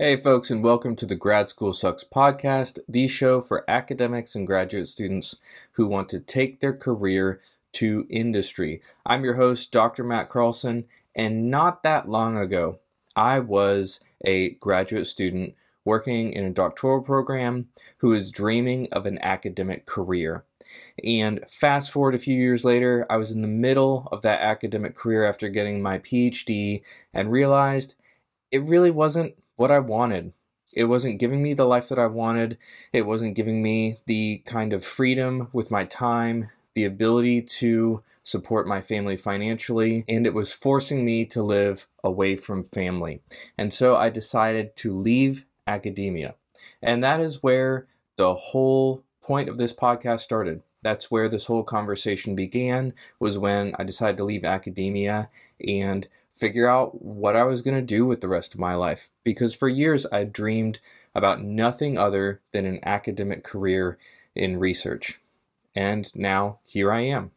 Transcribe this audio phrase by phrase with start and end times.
[0.00, 4.44] Hey, folks, and welcome to the Grad School Sucks podcast, the show for academics and
[4.44, 5.40] graduate students
[5.74, 7.40] who want to take their career
[7.74, 8.82] to industry.
[9.06, 10.02] I'm your host, Dr.
[10.02, 12.80] Matt Carlson, and not that long ago,
[13.14, 15.54] I was a graduate student
[15.84, 17.68] working in a doctoral program
[17.98, 20.44] who was dreaming of an academic career.
[21.04, 24.96] And fast forward a few years later, I was in the middle of that academic
[24.96, 26.82] career after getting my PhD
[27.12, 27.94] and realized
[28.50, 30.32] it really wasn't what I wanted.
[30.72, 32.58] It wasn't giving me the life that I wanted.
[32.92, 38.66] It wasn't giving me the kind of freedom with my time, the ability to support
[38.66, 43.20] my family financially, and it was forcing me to live away from family.
[43.56, 46.34] And so I decided to leave academia.
[46.82, 47.86] And that is where
[48.16, 50.62] the whole point of this podcast started.
[50.82, 55.30] That's where this whole conversation began was when I decided to leave academia
[55.66, 59.10] and figure out what I was going to do with the rest of my life.
[59.22, 60.80] Because for years I dreamed
[61.14, 63.98] about nothing other than an academic career
[64.34, 65.20] in research.
[65.74, 67.30] And now here I am.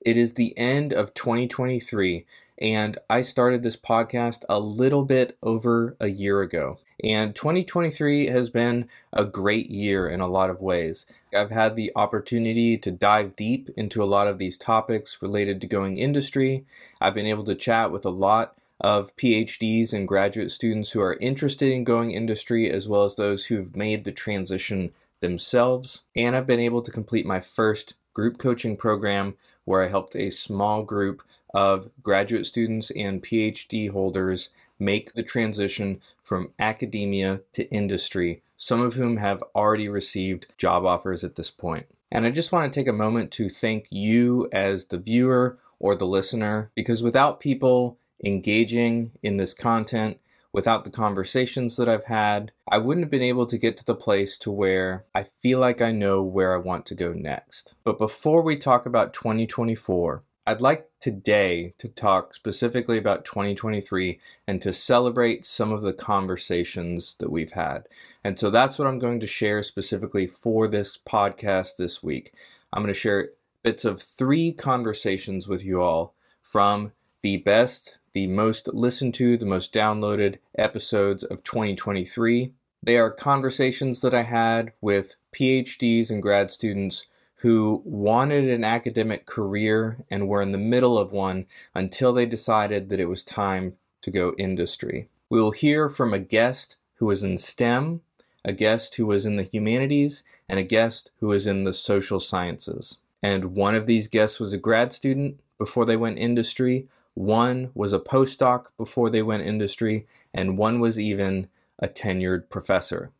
[0.00, 2.26] It is the end of 2023,
[2.58, 6.78] and I started this podcast a little bit over a year ago.
[7.02, 11.06] And 2023 has been a great year in a lot of ways.
[11.34, 15.66] I've had the opportunity to dive deep into a lot of these topics related to
[15.66, 16.64] going industry.
[17.00, 21.16] I've been able to chat with a lot of PhDs and graduate students who are
[21.20, 26.04] interested in going industry, as well as those who've made the transition themselves.
[26.16, 30.30] And I've been able to complete my first group coaching program where I helped a
[30.30, 31.22] small group
[31.54, 38.94] of graduate students and PhD holders make the transition from academia to industry, some of
[38.94, 41.84] whom have already received job offers at this point.
[42.12, 45.96] And I just want to take a moment to thank you as the viewer or
[45.96, 50.20] the listener, because without people engaging in this content,
[50.52, 53.96] without the conversations that I've had, I wouldn't have been able to get to the
[53.96, 57.74] place to where I feel like I know where I want to go next.
[57.82, 64.62] But before we talk about 2024, I'd like today to talk specifically about 2023 and
[64.62, 67.88] to celebrate some of the conversations that we've had.
[68.22, 72.32] And so that's what I'm going to share specifically for this podcast this week.
[72.72, 73.30] I'm going to share
[73.64, 76.92] bits of three conversations with you all from
[77.22, 82.52] the best, the most listened to, the most downloaded episodes of 2023.
[82.80, 87.08] They are conversations that I had with PhDs and grad students
[87.42, 91.44] who wanted an academic career and were in the middle of one
[91.74, 95.08] until they decided that it was time to go industry.
[95.28, 98.00] We will hear from a guest who was in STEM,
[98.44, 102.20] a guest who was in the humanities, and a guest who was in the social
[102.20, 102.98] sciences.
[103.22, 107.92] And one of these guests was a grad student before they went industry, one was
[107.92, 111.48] a postdoc before they went industry, and one was even
[111.78, 113.10] a tenured professor.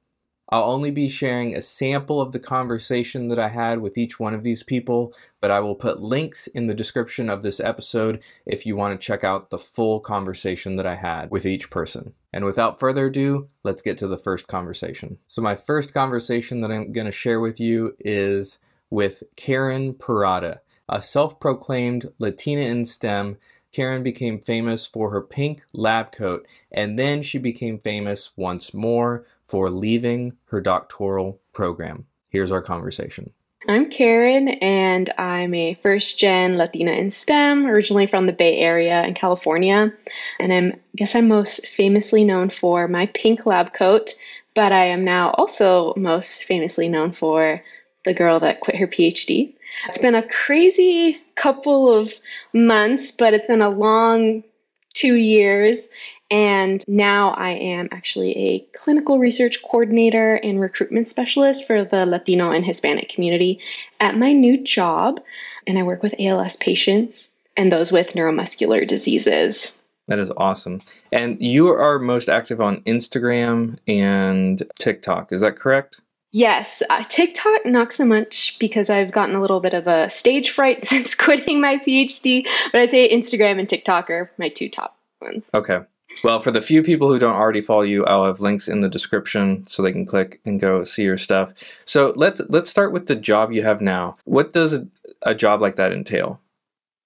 [0.53, 4.35] I'll only be sharing a sample of the conversation that I had with each one
[4.35, 8.67] of these people, but I will put links in the description of this episode if
[8.67, 12.13] you want to check out the full conversation that I had with each person.
[12.35, 15.17] And without further ado, let's get to the first conversation.
[15.27, 18.59] So, my first conversation that I'm going to share with you is
[18.91, 23.39] with Karen Parada, a self proclaimed Latina in STEM
[23.73, 29.27] Karen became famous for her pink lab coat, and then she became famous once more
[29.53, 32.07] for leaving her doctoral program.
[32.31, 33.31] Here's our conversation.
[33.69, 39.05] I'm Karen, and I'm a first gen Latina in STEM, originally from the Bay Area
[39.05, 39.93] in California.
[40.41, 44.15] And I'm, I guess I'm most famously known for my pink lab coat,
[44.55, 47.63] but I am now also most famously known for
[48.07, 49.53] the girl that quit her PhD.
[49.91, 52.15] It's been a crazy couple of
[52.55, 54.45] months, but it's been a long
[54.95, 55.91] two years.
[56.33, 62.53] And now I am actually a clinical research coordinator and recruitment specialist for the Latino
[62.53, 63.61] and Hispanic community
[64.01, 65.21] at my new job.
[65.67, 69.79] And I work with ALS patients and those with neuromuscular diseases.
[70.09, 70.81] That is awesome.
[71.13, 76.01] And you are most active on Instagram and TikTok, is that correct?
[76.31, 80.53] Yes, uh, TikTok not so much because I've gotten a little bit of a stage
[80.53, 84.97] fright since quitting my PhD, but I say Instagram and TikTok are my two top
[85.21, 85.51] ones.
[85.53, 85.81] Okay.
[86.23, 88.89] Well, for the few people who don't already follow you, I'll have links in the
[88.89, 91.53] description so they can click and go see your stuff.
[91.85, 94.17] So let's let's start with the job you have now.
[94.25, 94.87] What does a,
[95.23, 96.41] a job like that entail?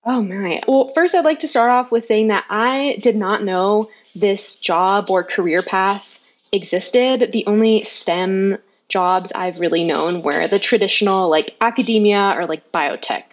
[0.04, 0.60] Oh my.
[0.68, 4.60] Well, first I'd like to start off with saying that I did not know this
[4.60, 6.20] job or career path
[6.52, 7.32] existed.
[7.32, 13.24] The only STEM jobs I've really known were the traditional like academia or like biotech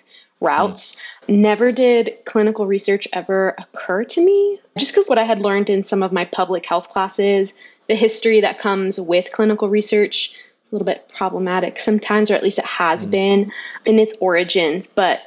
[0.44, 1.02] routes.
[1.28, 1.38] Mm.
[1.40, 4.60] Never did clinical research ever occur to me.
[4.78, 7.54] Just because what I had learned in some of my public health classes
[7.88, 10.34] the history that comes with clinical research
[10.72, 13.12] a little bit problematic sometimes, or at least it has mm.
[13.12, 13.52] been
[13.86, 14.88] in its origins.
[14.88, 15.20] But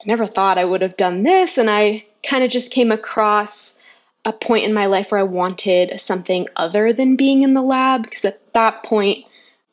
[0.00, 1.58] I never thought I would have done this.
[1.58, 3.82] And I kind of just came across
[4.24, 8.02] a point in my life where I wanted something other than being in the lab.
[8.02, 9.26] Because at that point,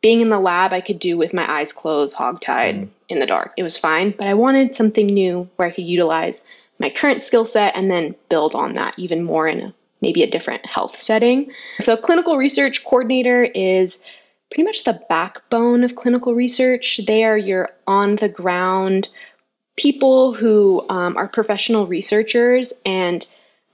[0.05, 2.89] being in the lab, I could do with my eyes closed, hogtied mm.
[3.09, 3.53] in the dark.
[3.57, 4.11] It was fine.
[4.11, 6.45] But I wanted something new where I could utilize
[6.77, 10.29] my current skill set and then build on that even more in a maybe a
[10.29, 11.49] different health setting.
[11.79, 14.05] So, clinical research coordinator is
[14.51, 17.01] pretty much the backbone of clinical research.
[17.07, 19.07] They are your on the ground
[19.75, 23.25] people who um, are professional researchers and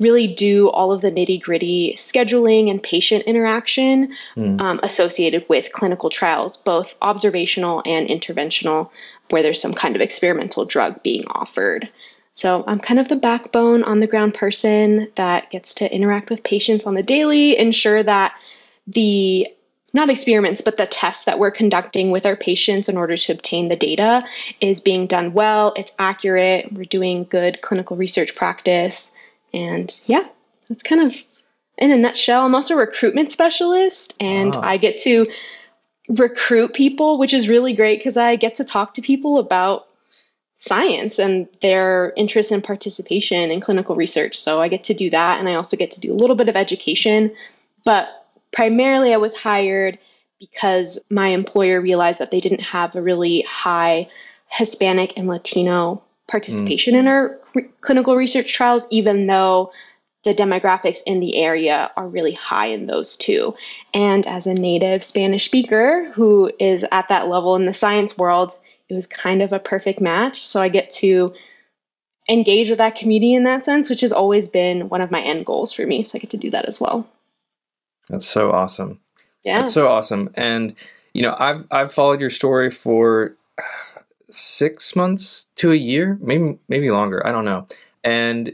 [0.02, 4.60] really do all of the nitty gritty scheduling and patient interaction mm.
[4.60, 8.90] um, associated with clinical trials, both observational and interventional,
[9.30, 11.88] where there's some kind of experimental drug being offered.
[12.34, 16.44] So I'm kind of the backbone on the ground person that gets to interact with
[16.44, 18.34] patients on the daily, ensure that
[18.88, 19.48] the
[19.94, 23.68] not experiments, but the tests that we're conducting with our patients in order to obtain
[23.68, 24.24] the data
[24.62, 29.18] is being done well, it's accurate, we're doing good clinical research practice.
[29.54, 30.28] And yeah,
[30.70, 31.16] that's kind of
[31.78, 32.46] in a nutshell.
[32.46, 34.62] I'm also a recruitment specialist, and ah.
[34.62, 35.28] I get to
[36.08, 39.88] recruit people, which is really great because I get to talk to people about
[40.56, 44.40] science and their interest and participation in clinical research.
[44.40, 46.50] So I get to do that, and I also get to do a little bit
[46.50, 47.36] of education.
[47.84, 48.08] But
[48.52, 49.98] primarily I was hired
[50.40, 54.10] because my employer realized that they didn't have a really high
[54.48, 57.00] Hispanic and Latino participation mm.
[57.00, 59.72] in our re- clinical research trials, even though
[60.24, 63.56] the demographics in the area are really high in those two.
[63.94, 68.56] And as a native Spanish speaker who is at that level in the science world,
[68.88, 70.42] it was kind of a perfect match.
[70.42, 71.34] So I get to
[72.30, 75.46] engage with that community in that sense, which has always been one of my end
[75.46, 76.04] goals for me.
[76.04, 77.08] So I get to do that as well.
[78.10, 79.00] That's so awesome.
[79.44, 79.62] Yeah.
[79.62, 80.30] That's so awesome.
[80.36, 80.76] And
[81.14, 83.36] you know, I've I've followed your story for
[84.32, 87.26] six months to a year, maybe maybe longer.
[87.26, 87.68] I don't know.
[88.04, 88.50] And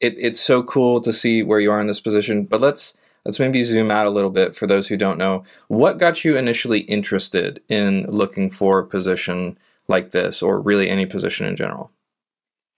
[0.00, 2.44] it, it's so cool to see where you are in this position.
[2.44, 5.44] But let's let's maybe zoom out a little bit for those who don't know.
[5.68, 9.58] What got you initially interested in looking for a position
[9.88, 11.90] like this, or really any position in general?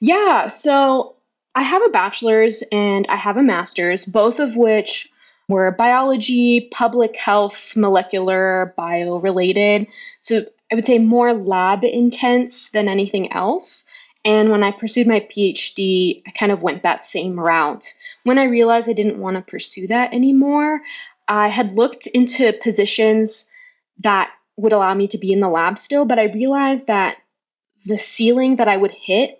[0.01, 0.47] Yeah.
[0.49, 1.17] So
[1.55, 5.11] I have a bachelor's and I have a master's, both of which
[5.49, 9.87] were biology, public health, molecular, bio related.
[10.21, 13.89] So I would say more lab intense than anything else.
[14.25, 17.95] And when I pursued my PhD, I kind of went that same route.
[18.25, 20.81] When I realized I didn't want to pursue that anymore,
[21.29, 23.49] I had looked into positions
[24.01, 27.19] that would allow me to be in the lab still, but I realized that
[27.85, 29.39] the ceiling that I would hit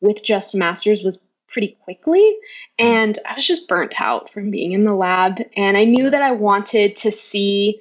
[0.00, 2.36] with just master's was pretty quickly.
[2.78, 5.40] And I was just burnt out from being in the lab.
[5.56, 7.80] And I knew that I wanted to see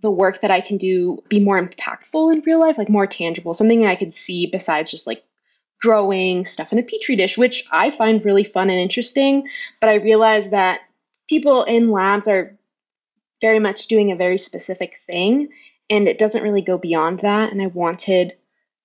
[0.00, 3.54] the work that I can do be more impactful in real life, like more tangible,
[3.54, 5.22] something I could see besides just like
[5.80, 9.48] growing stuff in a petri dish, which I find really fun and interesting.
[9.80, 10.80] But I realized that
[11.28, 12.56] people in labs are
[13.40, 15.48] very much doing a very specific thing
[15.88, 17.52] and it doesn't really go beyond that.
[17.52, 18.34] And I wanted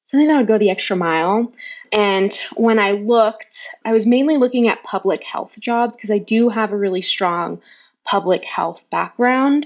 [0.06, 1.52] something that would go the extra mile.
[1.92, 6.50] And when I looked, I was mainly looking at public health jobs because I do
[6.50, 7.62] have a really strong
[8.04, 9.66] public health background.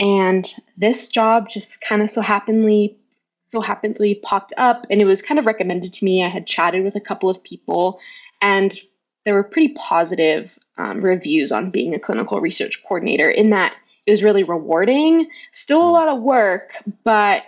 [0.00, 0.46] And
[0.76, 2.98] this job just kind of so happenly
[3.44, 6.22] so happenly popped up and it was kind of recommended to me.
[6.22, 7.98] I had chatted with a couple of people
[8.42, 8.78] and
[9.24, 13.74] there were pretty positive um, reviews on being a clinical research coordinator in that
[14.06, 15.28] it was really rewarding.
[15.52, 15.92] Still a hmm.
[15.92, 17.42] lot of work, but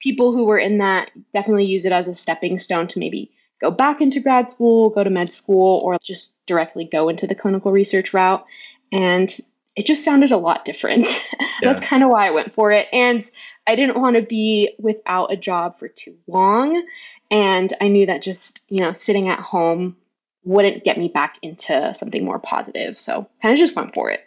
[0.00, 3.30] people who were in that definitely use it as a stepping stone to maybe
[3.60, 7.34] go back into grad school, go to med school, or just directly go into the
[7.34, 8.44] clinical research route.
[8.90, 9.32] And
[9.76, 11.06] it just sounded a lot different.
[11.62, 11.74] Yeah.
[11.74, 12.86] That's kind of why I went for it.
[12.90, 13.22] And
[13.66, 16.86] I didn't want to be without a job for too long.
[17.30, 19.98] And I knew that just, you know, sitting at home
[20.42, 22.98] wouldn't get me back into something more positive.
[22.98, 24.26] So kind of just went for it.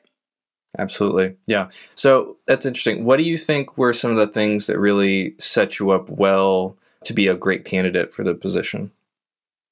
[0.78, 1.36] Absolutely.
[1.48, 1.70] Yeah.
[1.96, 3.04] So that's interesting.
[3.04, 6.78] What do you think were some of the things that really set you up well
[7.06, 8.92] to be a great candidate for the position?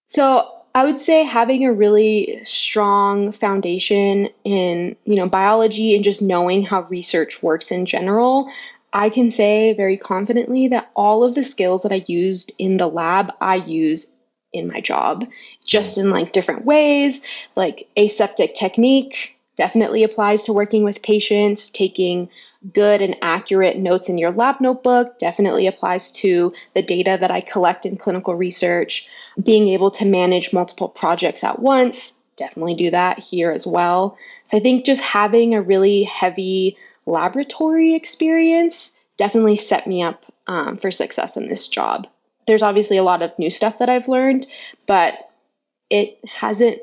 [0.07, 6.21] So I would say having a really strong foundation in, you know, biology and just
[6.21, 8.49] knowing how research works in general,
[8.93, 12.87] I can say very confidently that all of the skills that I used in the
[12.87, 14.15] lab, I use
[14.53, 15.25] in my job,
[15.65, 16.01] just hmm.
[16.01, 17.25] in like different ways,
[17.55, 22.29] like aseptic technique, definitely applies to working with patients, taking
[22.73, 27.41] good and accurate notes in your lab notebook, definitely applies to the data that I
[27.41, 29.09] collect in clinical research,
[29.41, 34.17] being able to manage multiple projects at once, definitely do that here as well.
[34.45, 40.77] So I think just having a really heavy laboratory experience definitely set me up um,
[40.77, 42.07] for success in this job.
[42.47, 44.47] There's obviously a lot of new stuff that I've learned,
[44.87, 45.29] but
[45.89, 46.79] it hasn't,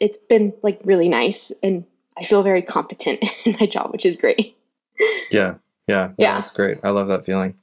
[0.00, 1.84] it's been like really nice and
[2.16, 4.56] I feel very competent in my job, which is great.
[5.30, 5.56] Yeah.
[5.86, 6.12] Yeah.
[6.18, 6.36] Yeah.
[6.36, 6.78] That's great.
[6.82, 7.54] I love that feeling.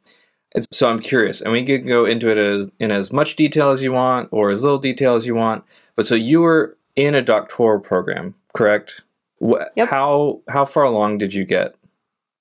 [0.54, 3.72] And so I'm curious, and we can go into it as in as much detail
[3.72, 5.66] as you want or as little detail as you want.
[5.98, 9.02] But so you were in a doctoral program, correct?
[9.42, 9.90] Yep.
[9.90, 11.76] How how far along did you get?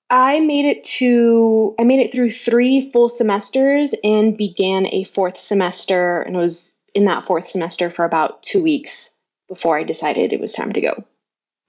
[0.09, 5.37] I made it to I made it through three full semesters and began a fourth
[5.37, 9.14] semester and was in that fourth semester for about two weeks
[9.47, 11.03] before I decided it was time to go.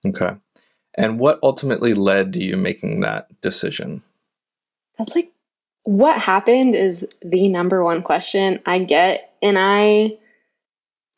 [0.05, 0.37] Okay.
[0.97, 4.03] And what ultimately led to you making that decision?
[4.99, 5.33] That's like
[5.85, 9.33] what happened is the number one question I get.
[9.43, 10.19] And I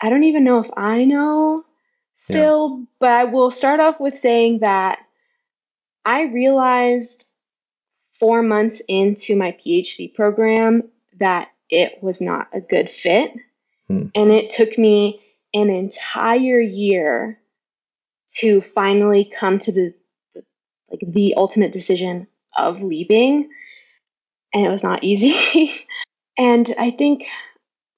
[0.00, 1.64] I don't even know if I know
[2.16, 2.84] still, yeah.
[2.98, 4.98] but I will start off with saying that
[6.04, 7.28] I realized
[8.12, 10.82] four months into my PhD program
[11.18, 13.32] that it was not a good fit.
[13.86, 14.06] Hmm.
[14.14, 15.20] And it took me
[15.54, 17.38] an entire year
[18.38, 19.94] to finally come to the
[20.90, 22.26] like the ultimate decision
[22.56, 23.50] of leaving.
[24.54, 25.74] And it was not easy.
[26.40, 27.26] And i think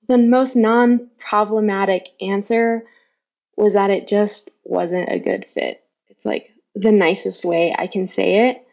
[0.09, 2.85] the most non-problematic answer
[3.57, 5.85] was that it just wasn't a good fit.
[6.09, 8.66] It's like the nicest way i can say it.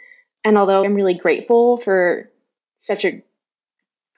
[0.46, 2.29] And although i'm really grateful for
[2.77, 3.22] such a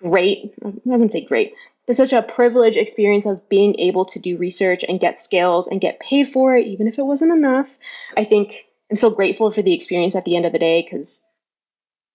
[0.01, 1.55] great i wouldn't say great
[1.89, 5.81] but such a privileged experience of being able to do research and get skills and
[5.81, 7.79] get paid for it, even if it wasn't enough.
[8.15, 11.25] I think I'm so grateful for the experience at the end of the day because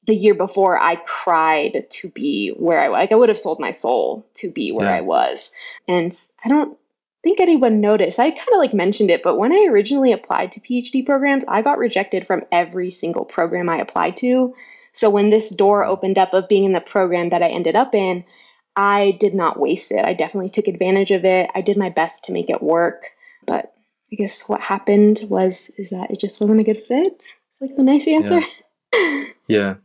[0.07, 3.73] the year before I cried to be where I like I would have sold my
[3.73, 4.99] soul to be where yeah.
[4.99, 5.52] I was.
[5.88, 6.78] And I don't
[7.25, 8.21] think anyone noticed.
[8.21, 11.62] I kind of like mentioned it, but when I originally applied to PhD programs, I
[11.62, 14.54] got rejected from every single program I applied to.
[14.93, 17.97] So when this door opened up of being in the program that I ended up
[17.97, 18.25] in,
[18.76, 20.04] I did not waste it.
[20.04, 21.50] I definitely took advantage of it.
[21.54, 23.11] I did my best to make it work,
[23.47, 23.73] but
[24.12, 27.25] I guess what happened was is that it just wasn't a good fit.
[27.61, 28.40] Like the nice answer.
[28.93, 29.25] Yeah.
[29.47, 29.76] yeah.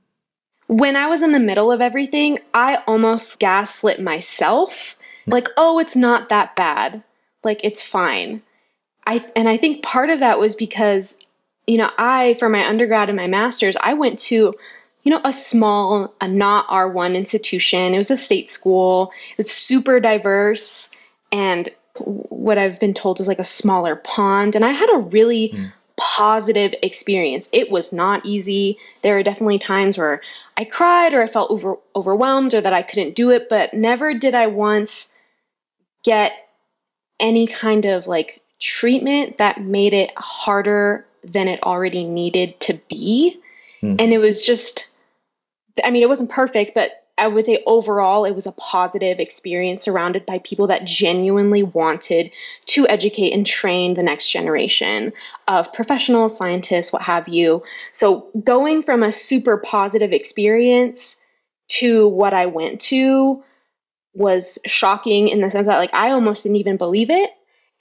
[0.68, 4.98] When I was in the middle of everything, I almost gaslit myself.
[5.26, 5.32] Hmm.
[5.32, 7.04] Like, oh, it's not that bad.
[7.44, 8.42] Like it's fine.
[9.08, 11.18] I and I think part of that was because
[11.66, 14.54] you know, I for my undergrad and my masters, I went to
[15.04, 17.94] you know, a small, a not R1 institution.
[17.94, 19.12] It was a state school.
[19.32, 20.96] It was super diverse
[21.32, 24.56] and what I've been told is like a smaller pond.
[24.56, 25.72] And I had a really mm.
[25.98, 27.50] positive experience.
[27.52, 28.78] It was not easy.
[29.02, 30.22] There are definitely times where
[30.58, 34.14] I cried or I felt over, overwhelmed or that I couldn't do it, but never
[34.14, 35.16] did I once
[36.04, 36.34] get
[37.20, 43.42] any kind of like treatment that made it harder than it already needed to be.
[43.82, 44.02] Mm.
[44.02, 44.96] And it was just
[45.84, 49.84] I mean, it wasn't perfect, but I would say overall it was a positive experience
[49.84, 52.32] surrounded by people that genuinely wanted
[52.68, 55.12] to educate and train the next generation
[55.48, 57.64] of professionals, scientists, what have you.
[57.92, 61.18] So going from a super positive experience
[61.68, 63.44] to what I went to
[64.14, 67.30] was shocking in the sense that like I almost didn't even believe it.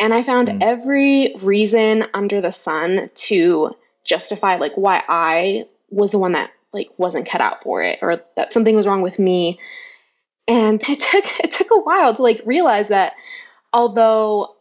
[0.00, 0.62] And I found mm.
[0.62, 3.74] every reason under the sun to
[4.04, 8.22] justify like why I was the one that like wasn't cut out for it or
[8.36, 9.58] that something was wrong with me
[10.46, 13.14] and it took it took a while to like realize that
[13.72, 14.54] although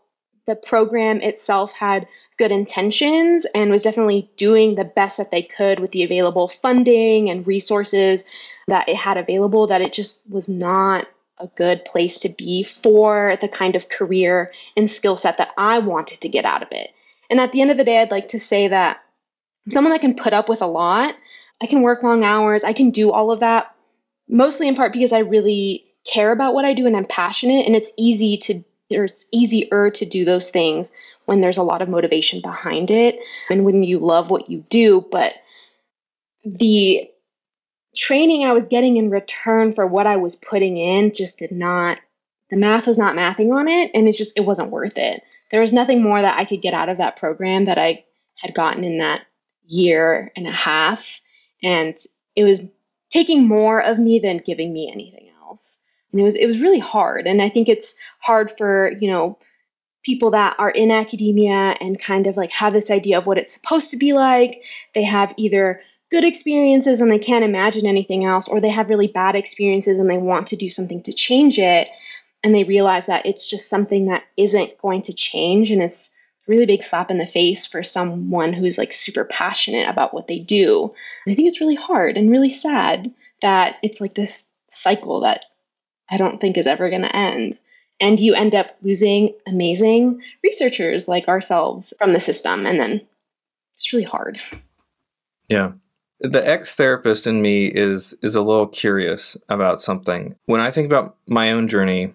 [0.45, 2.07] the program itself had
[2.37, 7.29] good intentions and was definitely doing the best that they could with the available funding
[7.29, 8.23] and resources
[8.67, 11.07] that it had available that it just was not
[11.39, 15.79] a good place to be for the kind of career and skill set that I
[15.79, 16.89] wanted to get out of it.
[17.29, 19.03] And at the end of the day, I'd like to say that
[19.69, 21.15] Someone that can put up with a lot,
[21.61, 22.63] I can work long hours.
[22.63, 23.73] I can do all of that
[24.29, 27.75] mostly in part because I really care about what I do and I'm passionate and
[27.75, 30.93] it's easy to or it's easier to do those things
[31.25, 33.19] when there's a lot of motivation behind it
[33.49, 35.33] and when you love what you do, but
[36.45, 37.09] the
[37.93, 41.99] training I was getting in return for what I was putting in just did not
[42.49, 45.21] the math was not mathing on it and it just it wasn't worth it.
[45.51, 48.05] There was nothing more that I could get out of that program that I
[48.35, 49.25] had gotten in that
[49.67, 51.21] year and a half
[51.61, 51.97] and
[52.35, 52.61] it was
[53.09, 55.79] taking more of me than giving me anything else.
[56.11, 59.37] And it was it was really hard and i think it's hard for you know
[60.07, 63.53] people that are in academia and kind of like have this idea of what it's
[63.53, 64.63] supposed to be like.
[64.93, 69.07] They have either good experiences and they can't imagine anything else or they have really
[69.07, 71.89] bad experiences and they want to do something to change it
[72.41, 76.15] and they realize that it's just something that isn't going to change and it's
[76.47, 80.39] really big slap in the face for someone who's like super passionate about what they
[80.39, 80.93] do.
[81.25, 85.45] And I think it's really hard and really sad that it's like this cycle that
[86.09, 87.57] I don't think is ever going to end.
[87.99, 92.65] And you end up losing amazing researchers like ourselves from the system.
[92.65, 93.01] And then
[93.73, 94.39] it's really hard.
[95.49, 95.73] Yeah.
[96.19, 100.35] The ex therapist in me is is a little curious about something.
[100.45, 102.13] When I think about my own journey,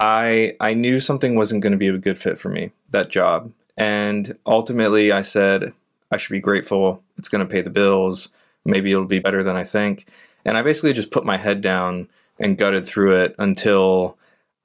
[0.00, 3.52] I I knew something wasn't going to be a good fit for me, that job.
[3.76, 5.72] And ultimately I said
[6.10, 7.02] I should be grateful.
[7.16, 8.30] It's going to pay the bills.
[8.64, 10.10] Maybe it'll be better than I think.
[10.44, 14.16] And I basically just put my head down and gutted through it until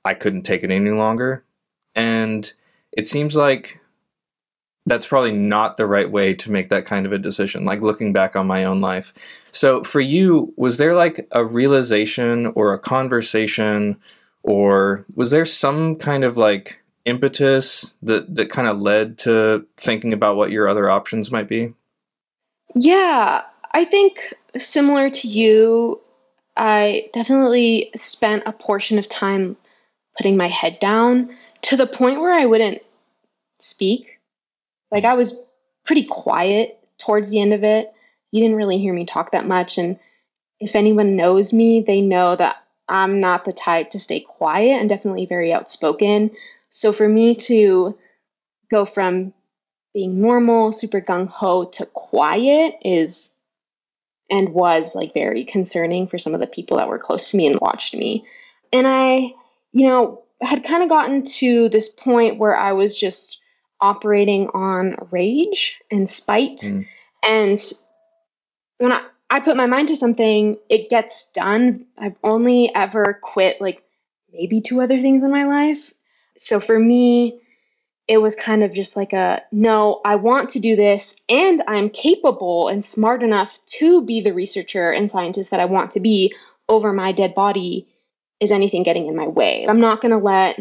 [0.05, 1.43] I couldn't take it any longer.
[1.95, 2.51] And
[2.91, 3.79] it seems like
[4.85, 8.11] that's probably not the right way to make that kind of a decision, like looking
[8.11, 9.13] back on my own life.
[9.51, 13.97] So for you, was there like a realization or a conversation
[14.43, 20.13] or was there some kind of like impetus that that kind of led to thinking
[20.13, 21.73] about what your other options might be?
[22.75, 26.01] Yeah, I think similar to you,
[26.55, 29.57] I definitely spent a portion of time
[30.17, 32.81] putting my head down to the point where I wouldn't
[33.59, 34.19] speak.
[34.91, 35.51] Like I was
[35.85, 37.91] pretty quiet towards the end of it.
[38.31, 39.77] You didn't really hear me talk that much.
[39.77, 39.99] And
[40.59, 44.89] if anyone knows me, they know that I'm not the type to stay quiet and
[44.89, 46.31] definitely very outspoken.
[46.69, 47.97] So for me to
[48.69, 49.33] go from
[49.93, 53.35] being normal, super gung ho to quiet is
[54.29, 57.47] and was like very concerning for some of the people that were close to me
[57.47, 58.25] and watched me.
[58.71, 59.33] And I,
[59.71, 63.41] you know, had kind of gotten to this point where I was just
[63.79, 66.59] operating on rage and spite.
[66.59, 66.87] Mm.
[67.25, 67.73] And
[68.79, 71.85] when I, I put my mind to something, it gets done.
[71.97, 73.83] I've only ever quit like
[74.31, 75.93] maybe two other things in my life.
[76.37, 77.41] So for me,
[78.07, 81.89] it was kind of just like a no, I want to do this and I'm
[81.89, 86.33] capable and smart enough to be the researcher and scientist that I want to be
[86.67, 87.87] over my dead body.
[88.39, 89.65] Is anything getting in my way?
[89.67, 90.59] I'm not going to let,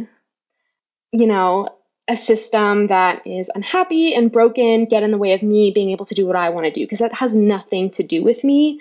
[1.11, 1.69] you know,
[2.09, 6.05] a system that is unhappy and broken get in the way of me being able
[6.07, 8.81] to do what I want to do because that has nothing to do with me.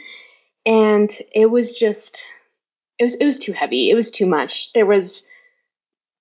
[0.65, 2.25] And it was just,
[2.97, 3.89] it was, it was too heavy.
[3.89, 4.73] It was too much.
[4.73, 5.27] There was,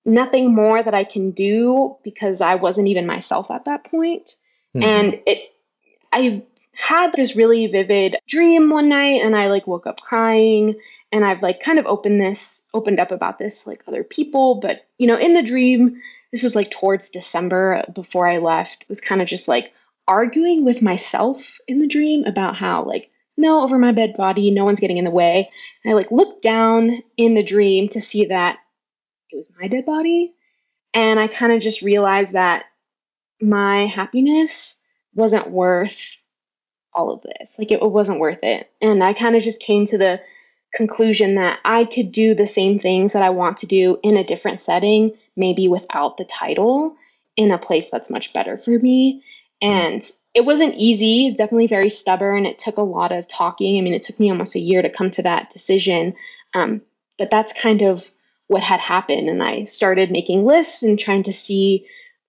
[0.05, 4.35] nothing more that I can do because I wasn't even myself at that point.
[4.75, 4.83] Mm-hmm.
[4.83, 5.49] And it
[6.11, 6.43] I
[6.81, 10.79] had this really vivid dream one night and I like woke up crying
[11.11, 14.81] and I've like kind of opened this opened up about this like other people, but
[14.97, 19.21] you know, in the dream, this was like towards December before I left, was kind
[19.21, 19.73] of just like
[20.07, 24.65] arguing with myself in the dream about how like no over my bed body, no
[24.65, 25.51] one's getting in the way.
[25.83, 28.57] And I like looked down in the dream to see that
[29.29, 30.33] it was my dead body.
[30.95, 32.65] And I kind of just realized that
[33.39, 36.20] my happiness wasn't worth
[36.93, 37.57] all of this.
[37.57, 38.69] Like it, it wasn't worth it.
[38.81, 40.21] And I kind of just came to the
[40.73, 44.23] conclusion that I could do the same things that I want to do in a
[44.23, 46.95] different setting, maybe without the title,
[47.35, 49.23] in a place that's much better for me.
[49.61, 51.25] And it wasn't easy.
[51.25, 52.45] It was definitely very stubborn.
[52.45, 53.77] It took a lot of talking.
[53.77, 56.15] I mean, it took me almost a year to come to that decision.
[56.53, 56.81] Um,
[57.17, 58.09] but that's kind of
[58.47, 59.29] what had happened.
[59.29, 61.85] And I started making lists and trying to see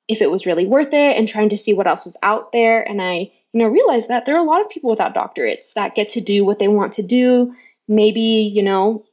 [0.09, 2.87] if it was really worth it and trying to see what else was out there.
[2.87, 5.95] And I, you know, realize that there are a lot of people without doctorates that
[5.95, 7.55] get to do what they want to do.
[7.89, 9.05] Maybe, you know,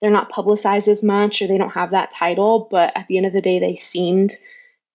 [0.00, 3.26] they're not publicized as much or they don't have that title, but at the end
[3.26, 4.32] of the day, they seemed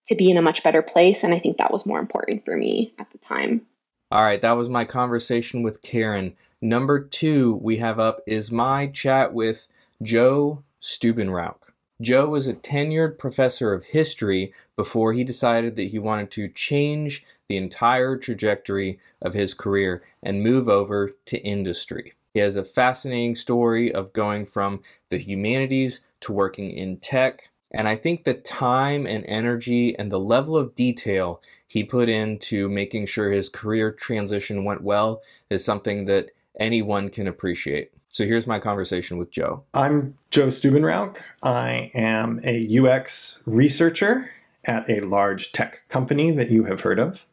[0.06, 1.24] to be in a much better place.
[1.24, 3.62] And I think that was more important for me at the time.
[4.10, 6.34] All right, that was my conversation with Karen.
[6.62, 9.68] Number two we have up is my chat with
[10.02, 11.56] Joe Stubenrauch.
[12.00, 17.24] Joe was a tenured professor of history before he decided that he wanted to change
[17.48, 22.14] the entire trajectory of his career and move over to industry.
[22.32, 27.50] He has a fascinating story of going from the humanities to working in tech.
[27.70, 32.68] And I think the time and energy and the level of detail he put into
[32.68, 37.90] making sure his career transition went well is something that anyone can appreciate.
[38.08, 39.64] So here's my conversation with Joe.
[39.74, 41.20] I'm Joe Stubenrauch.
[41.42, 44.30] I am a UX researcher
[44.64, 47.26] at a large tech company that you have heard of.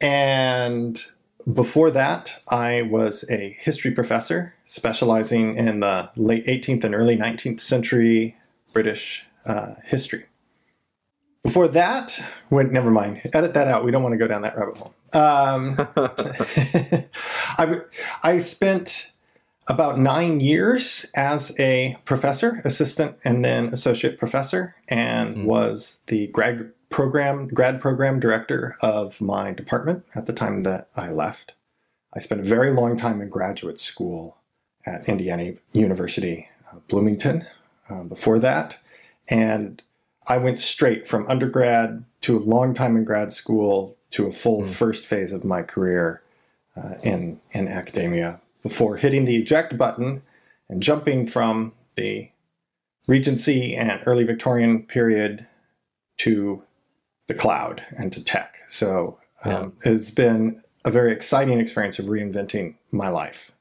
[0.00, 1.02] And
[1.52, 7.60] before that, I was a history professor specializing in the late 18th and early 19th
[7.60, 8.36] century
[8.72, 10.26] British uh, history.
[11.42, 13.22] Before that, wait, never mind.
[13.32, 13.84] Edit that out.
[13.84, 14.94] We don't want to go down that rabbit hole.
[15.14, 15.76] Um,
[17.56, 17.80] I,
[18.22, 19.12] I spent
[19.68, 25.44] about nine years as a professor, assistant, and then associate professor, and mm-hmm.
[25.46, 31.10] was the grad program grad program director of my department at the time that I
[31.10, 31.52] left.
[32.14, 34.38] I spent a very long time in graduate school
[34.86, 37.46] at Indiana University, uh, Bloomington.
[37.90, 38.78] Uh, before that,
[39.30, 39.80] and
[40.26, 44.62] I went straight from undergrad to a long time in grad school to a full
[44.62, 44.68] mm.
[44.68, 46.22] first phase of my career
[46.76, 50.20] uh, in in academia before hitting the eject button
[50.68, 52.30] and jumping from the
[53.06, 55.46] Regency and early Victorian period
[56.18, 56.62] to
[57.28, 58.56] the cloud and to tech.
[58.66, 59.92] So um, yeah.
[59.92, 63.52] it's been a very exciting experience of reinventing my life.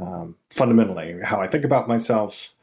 [0.00, 2.54] Um, fundamentally, how I think about myself,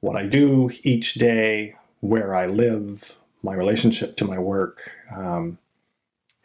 [0.00, 4.90] what I do each day, where I live, my relationship to my work.
[5.16, 5.58] Um,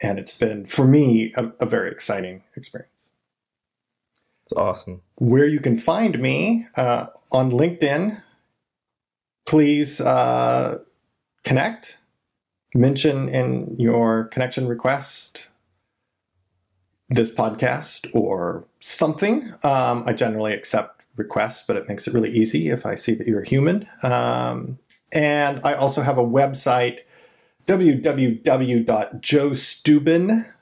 [0.02, 3.10] and it's been, for me, a, a very exciting experience.
[4.44, 5.02] It's awesome.
[5.16, 8.22] Where you can find me uh, on LinkedIn,
[9.46, 10.80] please uh,
[11.44, 11.99] connect,
[12.74, 15.48] mention in your connection request
[17.10, 19.52] this podcast or something.
[19.64, 23.26] Um, I generally accept requests, but it makes it really easy if I see that
[23.28, 23.88] you're human.
[24.04, 24.78] Um,
[25.12, 27.00] and I also have a website,
[27.66, 30.54] www.joestuben,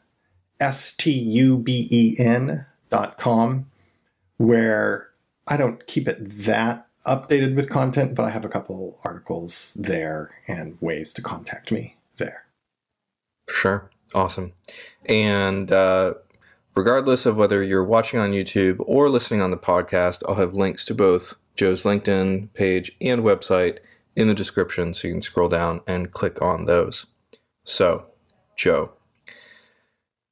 [0.59, 3.69] S-T-U-B-E-N dot com,
[4.37, 5.09] where
[5.47, 10.31] I don't keep it that updated with content, but I have a couple articles there
[10.47, 12.45] and ways to contact me there.
[13.47, 13.91] For Sure.
[14.13, 14.53] Awesome.
[15.05, 16.15] And uh,
[16.75, 20.85] regardless of whether you're watching on YouTube or listening on the podcast, I'll have links
[20.85, 23.79] to both Joe's LinkedIn page and website
[24.15, 27.07] in the description so you can scroll down and click on those.
[27.63, 28.07] So,
[28.55, 28.93] Joe,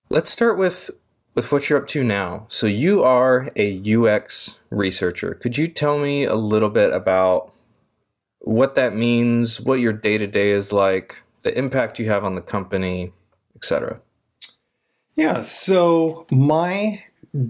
[0.10, 0.90] let's start with
[1.36, 2.46] with what you're up to now.
[2.48, 5.34] So you are a UX researcher.
[5.34, 7.52] Could you tell me a little bit about
[8.40, 13.14] what that means, what your day-to-day is like, the impact you have on the company,
[13.56, 14.02] etc.?
[15.16, 17.04] Yeah, so my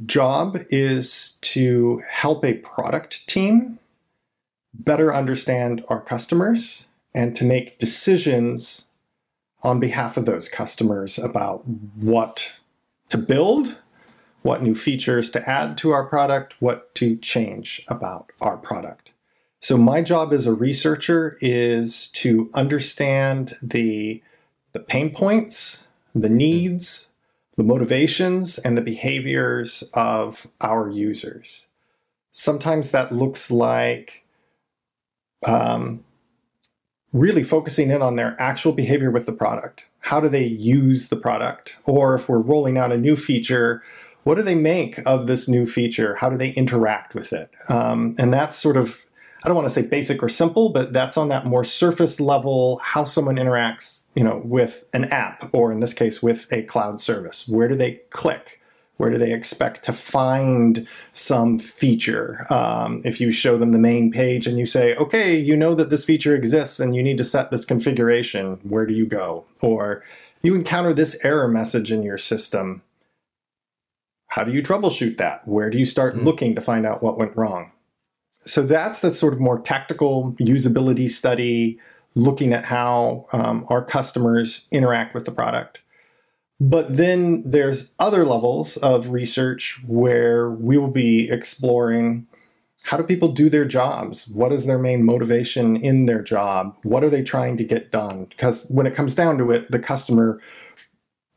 [0.05, 3.79] job is to help a product team
[4.73, 8.88] better understand our customers and to make decisions
[9.63, 12.60] on behalf of those customers about what
[13.08, 13.81] to build,
[14.41, 19.12] what new features to add to our product, what to change about our product.
[19.65, 24.21] So my job as a researcher is to understand the,
[24.73, 27.08] the pain points, the needs,
[27.58, 31.65] the motivations, and the behaviors of our users.
[32.32, 34.28] Sometimes that looks like
[35.47, 36.06] um,
[37.12, 39.86] really focusing in on their actual behavior with the product.
[40.01, 41.80] How do they use the product?
[41.86, 43.82] Or if we're rolling out a new feature,
[44.21, 46.17] what do they make of this new feature?
[46.17, 47.49] How do they interact with it?
[47.67, 49.05] Um, and that's sort of,
[49.45, 52.79] I don't want to say basic or simple, but that's on that more surface level,
[52.79, 56.99] how someone interacts, you know, with an app, or in this case, with a cloud
[56.99, 57.47] service.
[57.47, 58.60] Where do they click?
[58.97, 62.47] Where do they expect to find some feature?
[62.49, 65.91] Um, if you show them the main page and you say, okay, you know that
[65.91, 69.45] this feature exists and you need to set this configuration, where do you go?
[69.62, 70.03] Or
[70.41, 72.81] you encounter this error message in your system.
[74.29, 75.47] How do you troubleshoot that?
[75.47, 76.25] Where do you start mm-hmm.
[76.25, 77.73] looking to find out what went wrong?
[78.45, 81.79] So that's the sort of more tactical usability study,
[82.13, 85.79] looking at how um, our customers interact with the product.
[86.60, 92.27] But then there's other levels of research where we will be exploring
[92.84, 94.27] how do people do their jobs?
[94.27, 96.77] What is their main motivation in their job?
[96.84, 98.27] What are they trying to get done?
[98.29, 100.39] Because when it comes down to it, the customer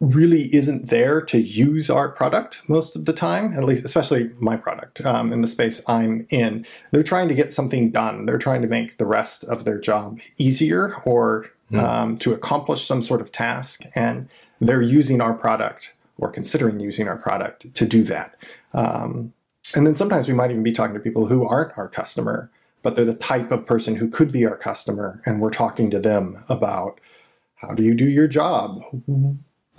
[0.00, 4.56] really isn't there to use our product most of the time, at least, especially my
[4.56, 6.64] product um, in the space I'm in.
[6.92, 8.24] They're trying to get something done.
[8.24, 11.82] They're trying to make the rest of their job easier or mm.
[11.82, 13.82] um, to accomplish some sort of task.
[13.96, 14.28] And
[14.60, 18.36] they're using our product or considering using our product to do that.
[18.74, 19.34] Um,
[19.74, 22.50] and then sometimes we might even be talking to people who aren't our customer,
[22.82, 25.98] but they're the type of person who could be our customer, and we're talking to
[25.98, 27.00] them about
[27.56, 28.80] how do you do your job?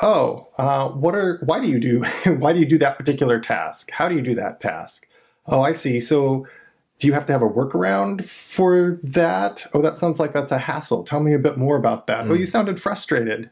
[0.02, 1.42] Oh, uh, what are?
[1.46, 2.04] Why do you do?
[2.38, 3.92] why do you do that particular task?
[3.92, 5.08] How do you do that task?
[5.48, 6.00] Oh, I see.
[6.00, 6.48] So,
[7.00, 9.66] do you have to have a workaround for that?
[9.74, 11.04] Oh, that sounds like that's a hassle.
[11.04, 12.26] Tell me a bit more about that.
[12.26, 12.32] Mm.
[12.32, 13.50] Oh, you sounded frustrated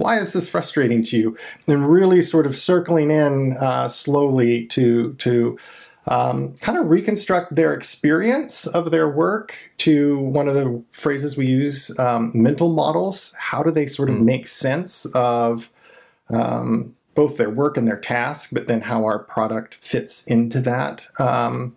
[0.00, 1.36] why is this frustrating to you?
[1.66, 5.58] And really sort of circling in uh, slowly to to
[6.06, 11.46] um, kind of reconstruct their experience of their work to one of the phrases we
[11.46, 13.34] use, um, mental models.
[13.38, 14.22] How do they sort of mm.
[14.22, 15.70] make sense of
[16.30, 21.06] um, both their work and their task, but then how our product fits into that?
[21.18, 21.76] Um,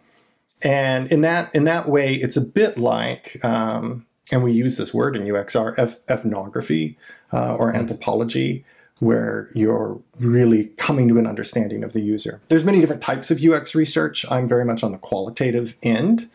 [0.63, 4.93] and in that in that way, it's a bit like um, and we use this
[4.93, 6.97] word in UX, are ethnography
[7.31, 8.63] uh, or anthropology,
[8.99, 12.41] where you're really coming to an understanding of the user.
[12.47, 14.25] There's many different types of UX research.
[14.31, 16.29] I'm very much on the qualitative end.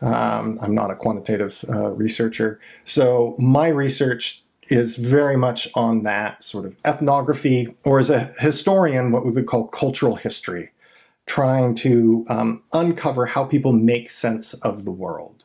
[0.00, 2.60] Um, I'm not a quantitative uh, researcher.
[2.84, 9.12] So my research is very much on that sort of ethnography, or as a historian,
[9.12, 10.70] what we would call cultural history,
[11.26, 15.44] trying to um, uncover how people make sense of the world.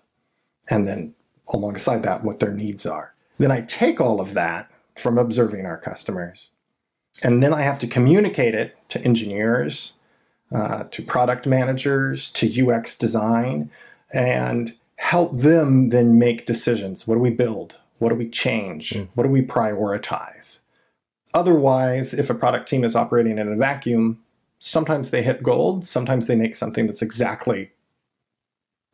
[0.69, 1.15] And then
[1.53, 3.13] alongside that, what their needs are.
[3.38, 6.49] Then I take all of that from observing our customers,
[7.23, 9.93] and then I have to communicate it to engineers,
[10.51, 13.69] uh, to product managers, to UX design,
[14.12, 17.08] and help them then make decisions.
[17.08, 17.77] What do we build?
[17.99, 18.91] What do we change?
[18.91, 19.09] Mm.
[19.13, 20.63] What do we prioritize?
[21.33, 24.23] Otherwise, if a product team is operating in a vacuum,
[24.57, 27.71] sometimes they hit gold, sometimes they make something that's exactly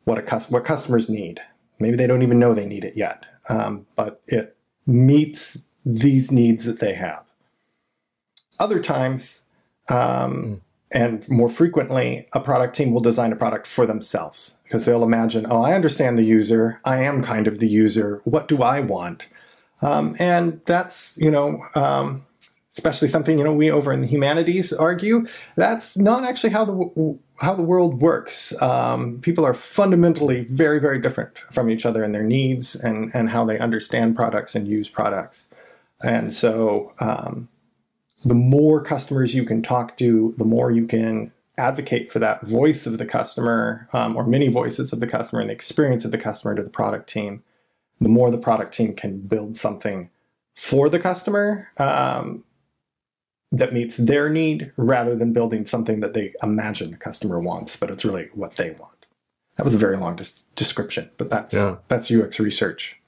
[0.04, 1.40] what, a, what customers need.
[1.78, 6.64] Maybe they don't even know they need it yet, um, but it meets these needs
[6.64, 7.24] that they have.
[8.58, 9.44] Other times,
[9.88, 10.60] um, mm.
[10.96, 15.44] And more frequently, a product team will design a product for themselves because they'll imagine,
[15.46, 16.80] oh, I understand the user.
[16.86, 18.22] I am kind of the user.
[18.24, 19.28] What do I want?
[19.82, 22.24] Um, and that's, you know, um,
[22.70, 27.18] especially something you know we over in the humanities argue that's not actually how the
[27.40, 32.12] how the world works um, people are fundamentally very very different from each other in
[32.12, 35.48] their needs and and how they understand products and use products
[36.02, 37.48] and so um,
[38.26, 42.84] the more customers you can talk to, the more you can advocate for that voice
[42.84, 46.18] of the customer um, or many voices of the customer and the experience of the
[46.18, 47.44] customer to the product team,
[48.00, 50.10] the more the product team can build something
[50.56, 52.44] for the customer um,
[53.52, 57.90] that meets their need rather than building something that they imagine the customer wants, but
[57.90, 59.06] it's really what they want.
[59.56, 61.76] That was a very long des- description, but that's yeah.
[61.86, 63.00] that's UX research.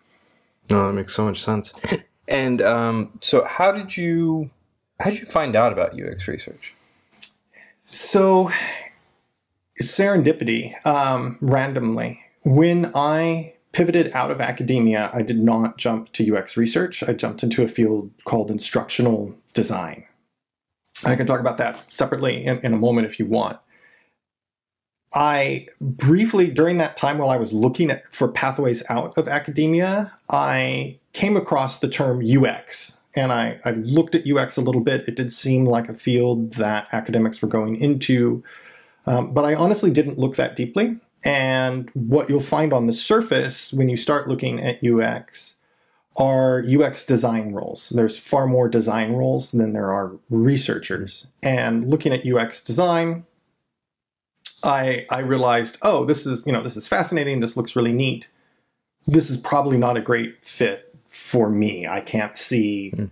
[0.71, 1.75] No, that makes so much sense.
[2.31, 4.51] And um, so, how did you
[5.01, 6.75] how did you find out about UX research?
[7.81, 8.51] So,
[9.81, 12.21] serendipity, um, randomly.
[12.45, 17.03] When I pivoted out of academia, I did not jump to UX research.
[17.03, 20.05] I jumped into a field called instructional design.
[21.07, 23.59] I can talk about that separately in, in a moment if you want.
[25.15, 30.13] I briefly, during that time while I was looking at, for pathways out of academia,
[30.31, 32.98] I came across the term UX.
[33.17, 35.09] And I, I looked at UX a little bit.
[35.09, 38.45] It did seem like a field that academics were going into.
[39.07, 40.99] Um, but I honestly didn't look that deeply.
[41.25, 45.57] And what you'll find on the surface when you start looking at UX
[46.17, 47.91] are UX design roles.
[47.91, 51.27] There's far more design roles than there are researchers.
[51.43, 53.25] And looking at UX design,
[54.65, 57.41] I I realized, oh, this is you know this is fascinating.
[57.41, 58.29] This looks really neat.
[59.07, 61.87] This is probably not a great fit for me.
[61.87, 63.11] I can't see mm.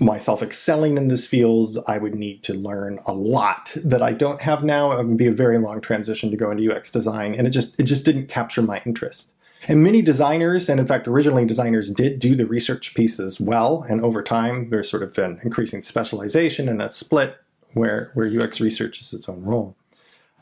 [0.00, 1.78] myself excelling in this field.
[1.86, 4.92] I would need to learn a lot that I don't have now.
[4.92, 7.78] It would be a very long transition to go into UX design, and it just
[7.78, 9.30] it just didn't capture my interest.
[9.66, 13.82] And many designers, and in fact, originally designers did do the research pieces well.
[13.88, 17.38] And over time, there's sort of an increasing specialization and a split
[17.72, 19.74] where, where UX research is its own role.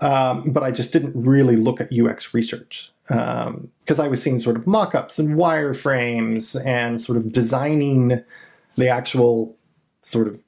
[0.00, 4.38] Um, but I just didn't really look at UX research because um, I was seeing
[4.38, 8.22] sort of mock ups and wireframes and sort of designing
[8.76, 9.56] the actual
[10.00, 10.42] sort of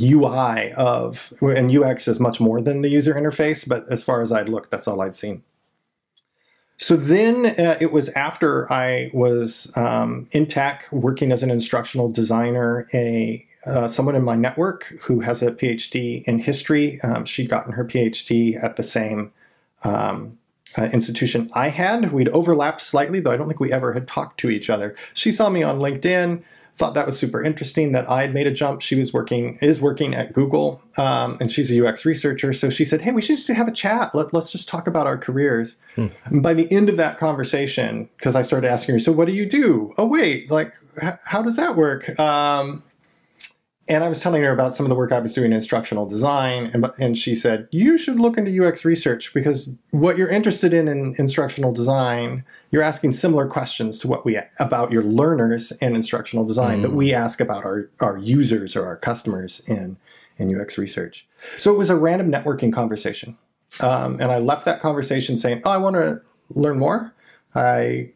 [0.00, 4.32] UI of, and UX is much more than the user interface, but as far as
[4.32, 5.42] I'd looked, that's all I'd seen.
[6.78, 12.10] So then uh, it was after I was um, in tech working as an instructional
[12.10, 17.00] designer, a uh, someone in my network who has a PhD in history.
[17.02, 19.30] Um, she'd gotten her PhD at the same
[19.84, 20.40] um,
[20.76, 22.12] uh, institution I had.
[22.12, 24.94] We'd overlapped slightly, though I don't think we ever had talked to each other.
[25.14, 26.42] She saw me on LinkedIn,
[26.76, 28.80] thought that was super interesting that I had made a jump.
[28.80, 32.52] She was working, is working at Google, um, and she's a UX researcher.
[32.52, 34.14] So she said, "Hey, we should just have a chat.
[34.14, 36.08] Let, us just talk about our careers." Hmm.
[36.40, 39.46] by the end of that conversation, because I started asking her, "So what do you
[39.46, 42.18] do?" Oh, wait, like, h- how does that work?
[42.18, 42.82] Um,
[43.88, 46.06] and I was telling her about some of the work I was doing in instructional
[46.06, 50.72] design, and, and she said, You should look into UX research because what you're interested
[50.72, 55.96] in in instructional design, you're asking similar questions to what we about your learners in
[55.96, 56.82] instructional design mm.
[56.82, 59.96] that we ask about our, our users or our customers in,
[60.36, 61.26] in UX research.
[61.56, 63.36] So it was a random networking conversation.
[63.82, 67.14] Um, and I left that conversation saying, Oh, I want to learn more.
[67.54, 68.12] I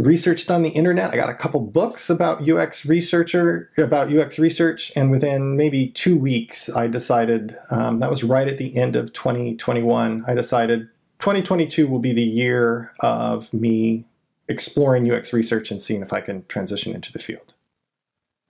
[0.00, 1.12] researched on the internet.
[1.12, 6.16] I got a couple books about UX researcher about UX research, and within maybe two
[6.16, 10.24] weeks, I decided um, that was right at the end of 2021.
[10.26, 10.88] I decided
[11.20, 14.06] 2022 will be the year of me
[14.48, 17.54] exploring UX research and seeing if I can transition into the field.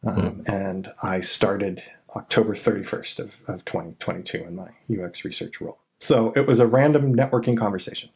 [0.06, 0.48] Um, mm.
[0.48, 1.82] And I started
[2.16, 5.78] October 31st of, of 2022 in my UX research role.
[5.98, 8.10] So it was a random networking conversation.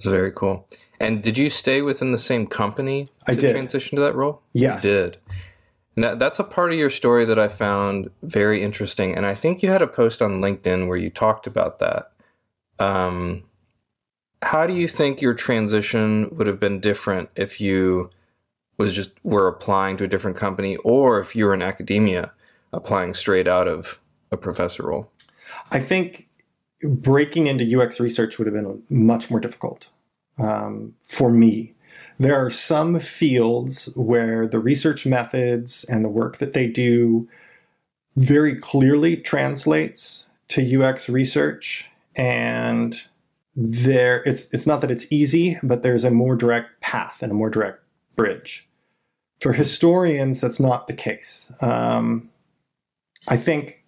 [0.00, 0.66] It's very cool.
[0.98, 3.50] And did you stay within the same company to I did.
[3.50, 4.40] transition to that role?
[4.54, 4.82] Yes.
[4.82, 5.18] You did.
[5.94, 9.14] And that, that's a part of your story that I found very interesting.
[9.14, 12.12] And I think you had a post on LinkedIn where you talked about that.
[12.78, 13.42] Um,
[14.40, 18.08] how do you think your transition would have been different if you
[18.78, 22.32] was just were applying to a different company or if you were in academia
[22.72, 24.00] applying straight out of
[24.32, 25.12] a professor role?
[25.70, 26.29] I think
[26.82, 29.88] breaking into UX research would have been much more difficult
[30.38, 31.74] um, for me.
[32.18, 37.28] There are some fields where the research methods and the work that they do
[38.16, 42.96] very clearly translates to UX research and
[43.56, 47.34] there it's it's not that it's easy but there's a more direct path and a
[47.34, 47.82] more direct
[48.16, 48.68] bridge
[49.40, 52.30] for historians that's not the case um,
[53.28, 53.79] i think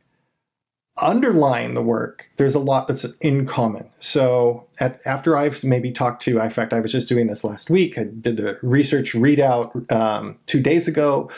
[1.03, 3.91] underlying the work there's a lot that's in common.
[4.01, 7.71] So at, after i've maybe talked to in fact i was just doing this last
[7.71, 7.99] week.
[7.99, 11.31] I did the research readout um, two days ago.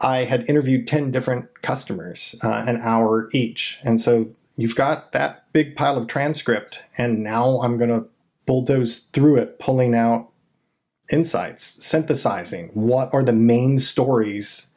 [0.00, 3.78] I had interviewed 10 different customers uh, an hour each.
[3.84, 8.06] And so you've got that big pile of transcript, and now I'm going to
[8.46, 10.30] bulldoze through it, pulling out
[11.12, 14.69] insights, synthesizing what are the main stories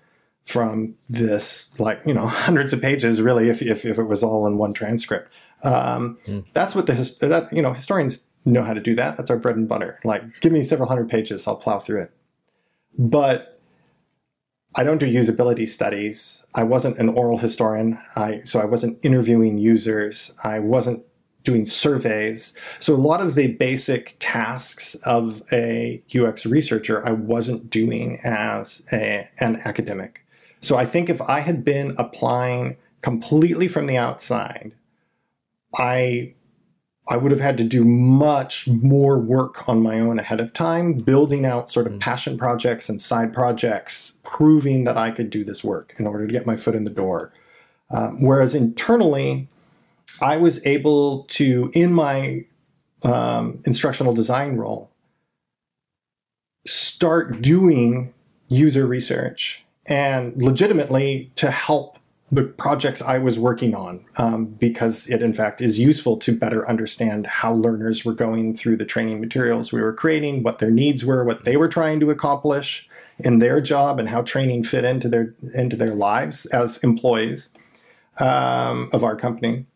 [0.44, 4.46] from this, like, you know, hundreds of pages, really, if, if, if it was all
[4.48, 5.32] in one transcript.
[5.64, 6.44] Um, mm.
[6.54, 9.16] That's what the, that, you know, historians know how to do that.
[9.18, 10.00] That's our bread and butter.
[10.04, 12.12] Like, give me several hundred pages, I'll plow through it.
[12.98, 13.60] But
[14.76, 16.44] I don't do usability studies.
[16.56, 20.36] I wasn't an oral historian, I, so I wasn't interviewing users.
[20.44, 21.06] I wasn't
[21.44, 22.58] doing surveys.
[22.80, 28.88] So a lot of the basic tasks of a UX researcher, I wasn't doing as
[28.92, 30.26] a, an academic.
[30.64, 34.72] So I think if I had been applying completely from the outside,
[35.76, 36.34] I
[37.10, 40.94] I would have had to do much more work on my own ahead of time,
[40.94, 42.00] building out sort of mm.
[42.00, 46.32] passion projects and side projects, proving that I could do this work in order to
[46.32, 47.34] get my foot in the door.
[47.92, 49.50] Um, whereas internally,
[50.22, 52.46] I was able to, in my
[53.04, 54.90] um, instructional design role,
[56.66, 58.14] start doing
[58.48, 62.00] user research and legitimately to help
[62.32, 66.68] the projects I was working on um, because it, in fact, is useful to better
[66.68, 71.06] understand how learners were going through the training materials we were creating, what their needs
[71.06, 75.08] were, what they were trying to accomplish in their job, and how training fit into
[75.08, 77.54] their into their lives as employees
[78.20, 79.68] um, of our company.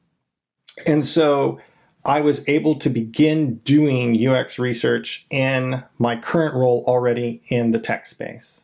[0.88, 1.60] And so
[2.06, 7.80] I was able to begin doing UX research in my current role already in the
[7.80, 8.64] tech space.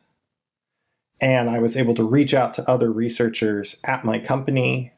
[1.23, 4.91] And I was able to reach out to other researchers at my company,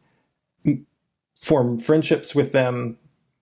[1.39, 2.97] form friendships with them.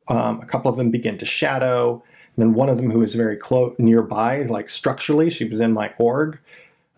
[0.09, 2.03] Um, a couple of them begin to shadow.
[2.35, 5.71] And then one of them, who was very close nearby, like structurally, she was in
[5.71, 6.39] my org,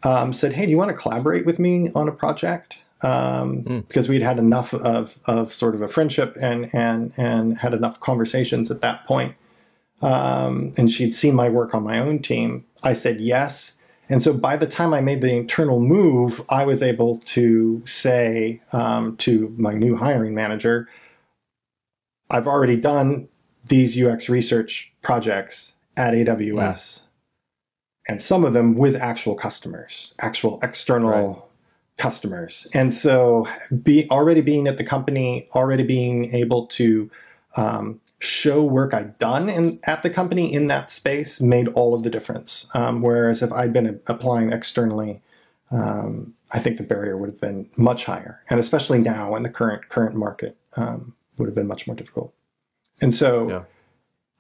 [0.04, 3.88] um, said, "Hey, do you want to collaborate with me on a project?" Um, mm.
[3.88, 8.00] Because we'd had enough of, of sort of a friendship and and and had enough
[8.00, 9.36] conversations at that point.
[10.02, 12.66] Um, and she'd seen my work on my own team.
[12.84, 13.78] I said yes,
[14.10, 18.62] and so by the time I made the internal move, I was able to say
[18.72, 20.88] um, to my new hiring manager,
[22.30, 23.30] I've already done
[23.68, 27.04] these UX research projects at AWS, mm.
[28.08, 31.38] and some of them with actual customers, actual external right.
[31.98, 32.68] customers.
[32.74, 33.48] And so,
[33.84, 37.10] be already being at the company, already being able to
[37.56, 42.04] um, show work I'd done in, at the company in that space made all of
[42.04, 42.68] the difference.
[42.74, 45.22] Um, whereas if I'd been applying externally,
[45.72, 49.50] um, I think the barrier would have been much higher, and especially now in the
[49.50, 52.34] current current market, um, would have been much more difficult.
[53.02, 53.64] And so, yeah.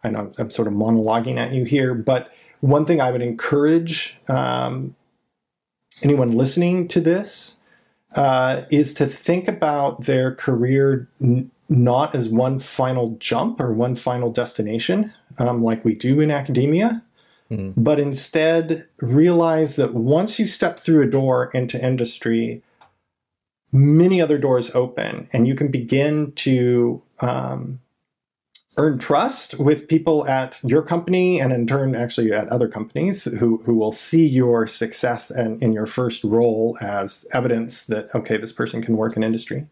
[0.03, 4.19] I know I'm sort of monologuing at you here, but one thing I would encourage
[4.29, 4.95] um,
[6.03, 7.57] anyone listening to this
[8.15, 13.95] uh, is to think about their career n- not as one final jump or one
[13.95, 17.03] final destination um, like we do in academia,
[17.51, 17.73] mm.
[17.75, 22.61] but instead realize that once you step through a door into industry,
[23.71, 27.81] many other doors open and you can begin to um,
[28.77, 33.57] earn trust with people at your company and in turn actually at other companies who,
[33.65, 38.51] who will see your success and in your first role as evidence that okay this
[38.51, 39.67] person can work in industry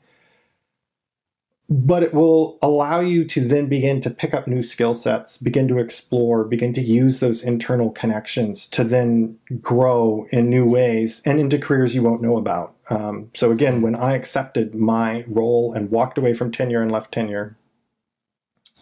[1.70, 5.68] but it will allow you to then begin to pick up new skill sets, begin
[5.70, 11.40] to explore, begin to use those internal connections to then grow in new ways and
[11.40, 12.76] into careers you won't know about.
[12.90, 17.14] Um, so, again, when I accepted my role and walked away from tenure and left
[17.14, 17.58] tenure,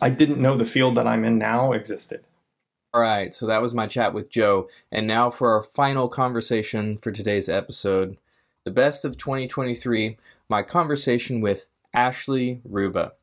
[0.01, 2.23] I didn't know the field that I'm in now existed.
[2.93, 4.67] All right, so that was my chat with Joe.
[4.91, 8.17] And now for our final conversation for today's episode
[8.63, 10.17] the best of 2023,
[10.47, 13.13] my conversation with Ashley Ruba.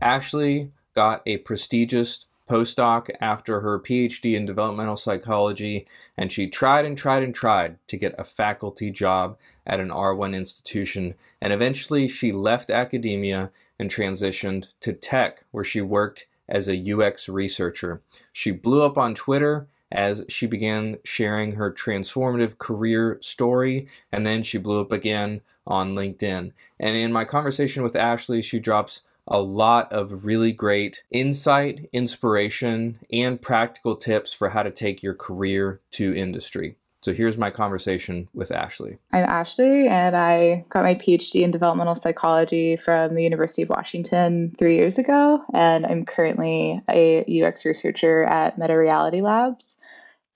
[0.00, 6.96] Ashley got a prestigious postdoc after her PhD in developmental psychology, and she tried and
[6.96, 11.14] tried and tried to get a faculty job at an R1 institution.
[11.40, 17.28] And eventually, she left academia and transitioned to tech, where she worked as a UX
[17.28, 18.02] researcher.
[18.32, 24.42] She blew up on Twitter as she began sharing her transformative career story, and then
[24.42, 26.52] she blew up again on LinkedIn.
[26.78, 32.98] And in my conversation with Ashley, she drops a lot of really great insight, inspiration,
[33.10, 36.76] and practical tips for how to take your career to industry.
[37.04, 38.96] So here's my conversation with Ashley.
[39.12, 44.54] I'm Ashley, and I got my PhD in developmental psychology from the University of Washington
[44.58, 45.44] three years ago.
[45.52, 49.76] And I'm currently a UX researcher at Meta Reality Labs.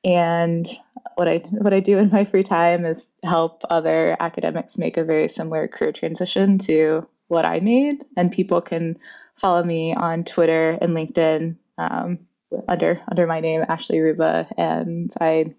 [0.04, 0.68] And
[1.14, 5.04] what I what I do in my free time is help other academics make a
[5.04, 8.04] very similar career transition to what I made.
[8.16, 8.98] And people can
[9.36, 12.18] follow me on Twitter and LinkedIn um,
[12.66, 15.54] under under my name Ashley Ruba, and I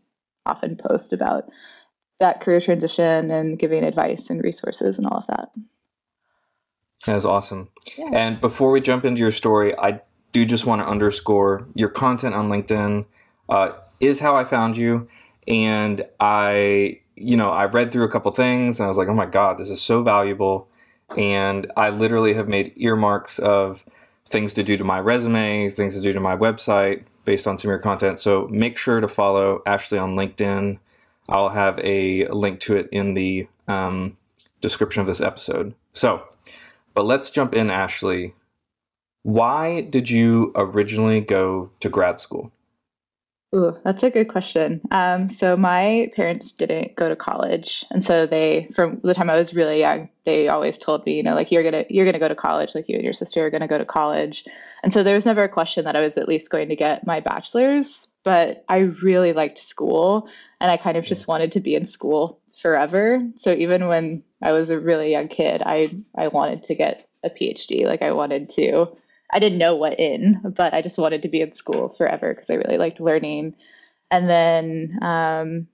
[0.45, 1.49] often post about
[2.19, 5.49] that career transition and giving advice and resources and all of that.
[7.05, 7.69] That is awesome.
[7.97, 8.09] Yeah.
[8.11, 10.01] And before we jump into your story, I
[10.33, 13.05] do just want to underscore your content on LinkedIn
[13.47, 15.07] uh, is how I found you.
[15.49, 19.13] And I, you know, I read through a couple things and I was like, oh
[19.13, 20.67] my God, this is so valuable.
[21.17, 23.83] And I literally have made earmarks of
[24.25, 27.69] things to do to my resume, things to do to my website based on some
[27.69, 28.19] of your content.
[28.19, 30.77] So make sure to follow Ashley on LinkedIn.
[31.27, 34.17] I'll have a link to it in the um,
[34.61, 35.73] description of this episode.
[35.93, 36.27] So,
[36.93, 38.35] but let's jump in, Ashley.
[39.23, 42.51] Why did you originally go to grad school?
[43.55, 44.79] Ooh, that's a good question.
[44.91, 49.35] Um, so my parents didn't go to college, and so they, from the time I
[49.37, 52.27] was really young, they always told me, you know, like you're gonna you're gonna go
[52.27, 54.45] to college, like you and your sister are gonna go to college,
[54.83, 57.07] and so there was never a question that I was at least going to get
[57.07, 58.07] my bachelor's.
[58.23, 60.29] But I really liked school,
[60.61, 63.19] and I kind of just wanted to be in school forever.
[63.37, 67.31] So even when I was a really young kid, I I wanted to get a
[67.31, 67.87] PhD.
[67.87, 68.95] Like I wanted to
[69.31, 72.49] I didn't know what in, but I just wanted to be in school forever because
[72.49, 73.55] I really liked learning.
[74.11, 75.67] And then um,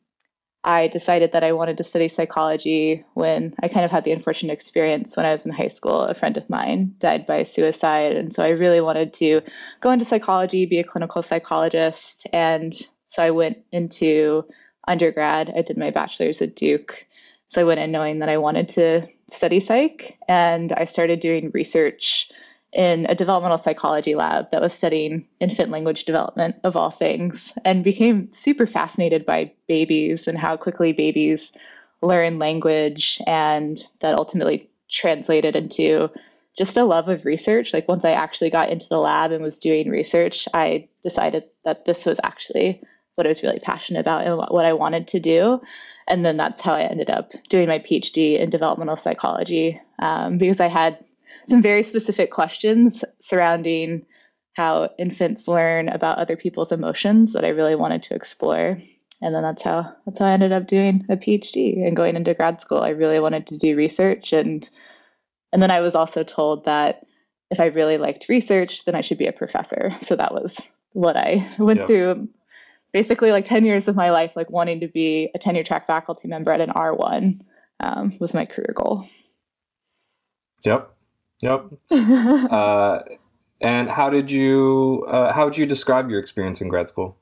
[0.65, 4.51] I decided that I wanted to study psychology when I kind of had the unfortunate
[4.53, 6.01] experience when I was in high school.
[6.01, 8.13] A friend of mine died by suicide.
[8.13, 9.41] And so I really wanted to
[9.79, 12.25] go into psychology, be a clinical psychologist.
[12.33, 12.75] And
[13.09, 14.43] so I went into
[14.87, 15.53] undergrad.
[15.55, 17.07] I did my bachelor's at Duke.
[17.49, 20.17] So I went in knowing that I wanted to study psych.
[20.27, 22.31] And I started doing research
[22.75, 27.85] in a developmental psychology lab that was studying infant language development of all things and
[27.85, 31.53] became super fascinated by babies and how quickly babies
[32.01, 36.09] learn language and that ultimately translated into
[36.57, 37.73] just a love of research.
[37.73, 41.85] Like once i actually got into the lab and was doing research i decided that
[41.85, 42.81] this was actually
[43.15, 45.61] what i was really passionate about and what i wanted to do.
[46.07, 50.59] And then that's how i ended up doing my phd in developmental psychology um, because
[50.59, 50.99] i had
[51.47, 54.05] some very specific questions surrounding
[54.53, 58.79] how infants learn about other people's emotions that I really wanted to explore.
[59.21, 62.33] And then that's how that's how I ended up doing a PhD and going into
[62.33, 62.81] grad school.
[62.81, 64.67] I really wanted to do research and
[65.51, 67.05] and then I was also told that
[67.49, 69.93] if I really liked research, then I should be a professor.
[70.01, 70.59] So that was
[70.91, 71.85] what I went yeah.
[71.85, 72.29] through
[72.91, 76.29] basically like 10 years of my life, like wanting to be a tenure track faculty
[76.29, 77.41] member at an R1
[77.81, 79.05] um, was my career goal.
[80.63, 80.94] Yep.
[81.41, 81.73] Yep.
[81.91, 82.99] uh,
[83.61, 87.17] and how did you uh, how would you describe your experience in grad school?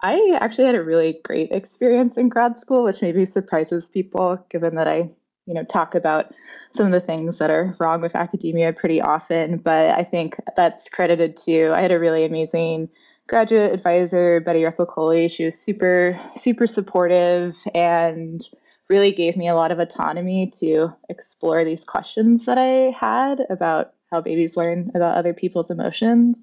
[0.00, 4.76] I actually had a really great experience in grad school, which maybe surprises people, given
[4.76, 5.10] that I,
[5.46, 6.32] you know, talk about
[6.72, 9.58] some of the things that are wrong with academia pretty often.
[9.58, 12.90] But I think that's credited to I had a really amazing
[13.28, 15.30] graduate advisor, Betty Repacholi.
[15.30, 18.48] She was super, super supportive and
[18.88, 23.92] really gave me a lot of autonomy to explore these questions that I had about
[24.10, 26.42] how babies learn about other people's emotions.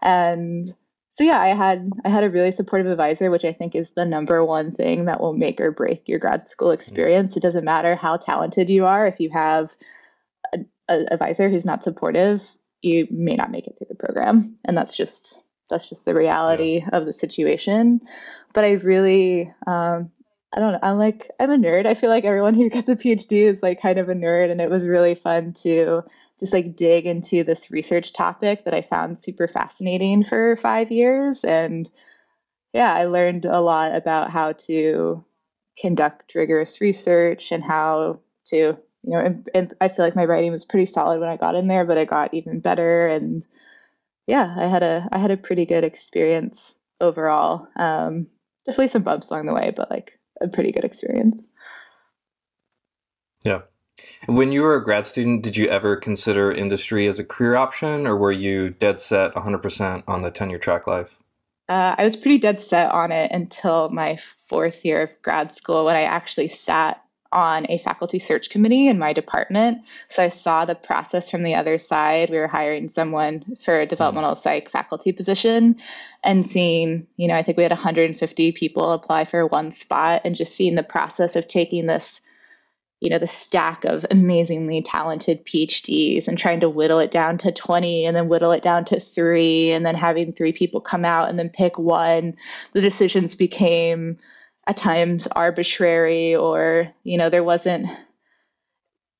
[0.00, 0.74] And
[1.12, 4.04] so yeah, I had I had a really supportive advisor, which I think is the
[4.04, 7.36] number one thing that will make or break your grad school experience.
[7.36, 9.76] It doesn't matter how talented you are if you have
[10.54, 12.48] a, a advisor who's not supportive,
[12.80, 16.78] you may not make it through the program, and that's just that's just the reality
[16.78, 16.96] yeah.
[16.96, 18.00] of the situation.
[18.52, 20.10] But I really, um,
[20.52, 20.78] I don't know.
[20.82, 21.86] I'm like I'm a nerd.
[21.86, 24.60] I feel like everyone who gets a PhD is like kind of a nerd, and
[24.60, 26.02] it was really fun to
[26.40, 31.44] just like dig into this research topic that I found super fascinating for five years.
[31.44, 31.88] And
[32.72, 35.24] yeah, I learned a lot about how to
[35.78, 40.52] conduct rigorous research and how to, you know, and, and I feel like my writing
[40.52, 43.06] was pretty solid when I got in there, but I got even better.
[43.08, 43.46] And
[44.26, 47.68] yeah, I had a I had a pretty good experience overall.
[47.76, 48.28] Um,
[48.64, 51.48] definitely some bumps along the way, but like a pretty good experience.
[53.44, 53.62] Yeah.
[54.26, 58.06] When you were a grad student, did you ever consider industry as a career option,
[58.06, 61.20] or were you dead set 100% on the tenure track life?
[61.68, 65.84] Uh, I was pretty dead set on it until my fourth year of grad school
[65.84, 67.02] when I actually sat
[67.32, 69.82] on a faculty search committee in my department.
[70.08, 72.30] So I saw the process from the other side.
[72.30, 74.42] We were hiring someone for a developmental mm.
[74.42, 75.76] psych faculty position
[76.24, 80.34] and seeing, you know, I think we had 150 people apply for one spot and
[80.34, 82.20] just seeing the process of taking this
[83.00, 87.50] you know the stack of amazingly talented phds and trying to whittle it down to
[87.50, 91.30] 20 and then whittle it down to three and then having three people come out
[91.30, 92.36] and then pick one
[92.74, 94.18] the decisions became
[94.66, 97.86] at times arbitrary or you know there wasn't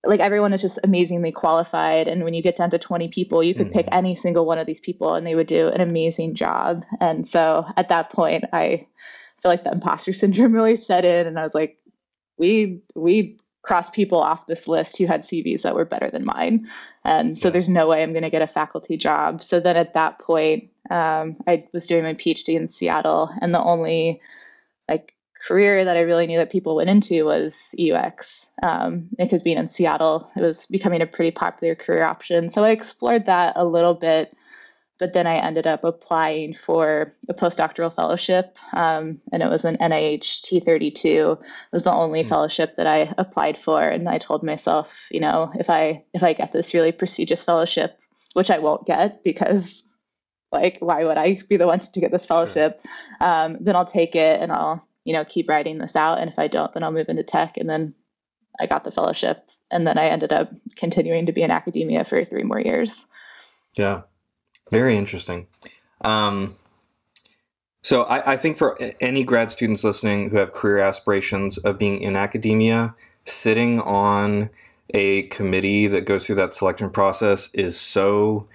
[0.05, 3.55] like everyone is just amazingly qualified and when you get down to 20 people you
[3.55, 3.79] could mm-hmm.
[3.79, 7.27] pick any single one of these people and they would do an amazing job and
[7.27, 8.87] so at that point i
[9.43, 11.79] feel like the imposter syndrome really set in and i was like
[12.39, 16.67] we we cross people off this list who had CVs that were better than mine.
[17.05, 17.53] And so yeah.
[17.53, 19.43] there's no way I'm going to get a faculty job.
[19.43, 23.63] So then at that point, um, I was doing my PhD in Seattle, and the
[23.63, 24.21] only
[24.89, 25.15] like
[25.47, 28.47] career that I really knew that people went into was UX.
[28.63, 32.51] Um, because being in Seattle, it was becoming a pretty popular career option.
[32.51, 34.35] So I explored that a little bit
[35.01, 39.79] but then I ended up applying for a postdoctoral fellowship, um, and it was an
[39.79, 41.33] NIH T32.
[41.33, 41.39] It
[41.73, 42.29] was the only mm-hmm.
[42.29, 46.35] fellowship that I applied for, and I told myself, you know, if I if I
[46.35, 47.99] get this really prestigious fellowship,
[48.35, 49.83] which I won't get because,
[50.53, 52.83] like, why would I be the one to get this fellowship?
[52.83, 53.29] Sure.
[53.29, 56.39] Um, then I'll take it and I'll you know keep writing this out, and if
[56.39, 57.95] I don't, then I'll move into tech, and then
[58.59, 62.25] I got the fellowship, and then I ended up continuing to be in academia for
[62.25, 63.05] three more years.
[63.77, 64.03] Yeah.
[64.71, 65.47] Very interesting.
[66.03, 66.55] Um,
[67.83, 72.01] so I, I, think for any grad students listening who have career aspirations of being
[72.01, 72.95] in academia,
[73.25, 74.51] sitting on
[74.91, 78.49] a committee that goes through that selection process is so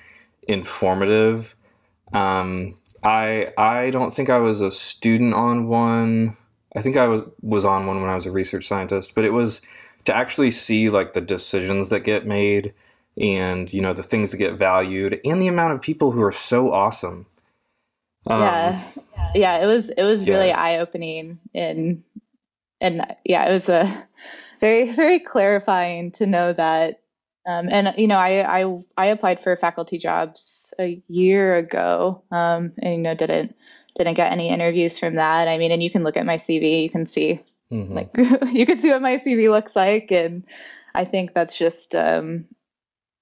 [0.48, 1.56] informative.
[2.14, 2.76] Um,
[3.06, 6.36] I I don't think I was a student on one.
[6.76, 9.32] I think I was was on one when I was a research scientist, but it
[9.32, 9.62] was
[10.06, 12.74] to actually see like the decisions that get made
[13.18, 16.32] and you know the things that get valued and the amount of people who are
[16.32, 17.26] so awesome
[18.28, 18.82] um, yeah
[19.34, 20.34] yeah it was it was yeah.
[20.34, 22.03] really eye-opening and
[22.82, 24.08] and yeah it was a
[24.60, 27.01] very very clarifying to know that
[27.46, 32.74] um, and you know I, I i applied for faculty jobs a year ago um,
[32.82, 33.56] and you know didn't
[33.98, 36.84] didn't get any interviews from that i mean and you can look at my cv
[36.84, 37.39] you can see
[37.72, 37.93] mm-hmm.
[37.93, 38.10] like
[38.54, 40.43] you can see what my cv looks like and
[40.93, 42.46] i think that's just um,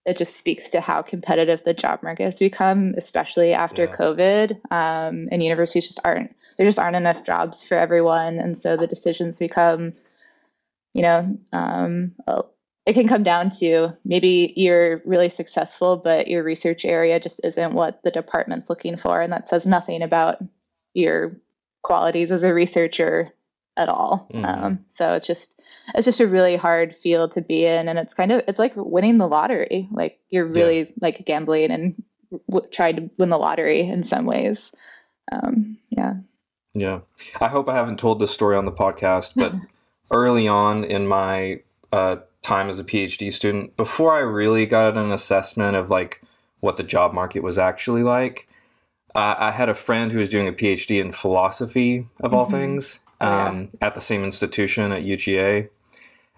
[0.06, 3.96] it just speaks to how competitive the job market has become, especially after yeah.
[3.96, 4.52] COVID.
[4.72, 8.86] Um, and universities just aren't there just aren't enough jobs for everyone, and so the
[8.86, 9.94] decisions become,
[10.94, 12.14] you know, um,
[12.86, 17.74] it can come down to maybe you're really successful, but your research area just isn't
[17.74, 20.38] what the department's looking for, and that says nothing about
[20.94, 21.38] your
[21.82, 23.30] qualities as a researcher
[23.78, 24.28] at all.
[24.34, 24.46] Mm-hmm.
[24.46, 25.60] Um, so it's just
[25.94, 28.74] it's just a really hard field to be in and it's kind of it's like
[28.76, 30.86] winning the lottery like you're really yeah.
[31.02, 32.04] like gambling and
[32.50, 34.72] w- trying to win the lottery in some ways
[35.32, 36.14] um, yeah
[36.74, 37.00] yeah
[37.42, 39.54] i hope i haven't told this story on the podcast but
[40.12, 41.60] early on in my
[41.92, 46.22] uh, time as a phd student before i really got an assessment of like
[46.60, 48.48] what the job market was actually like
[49.16, 52.56] uh, i had a friend who was doing a phd in philosophy of all mm-hmm.
[52.56, 53.88] things um, yeah.
[53.88, 55.70] at the same institution at UGA,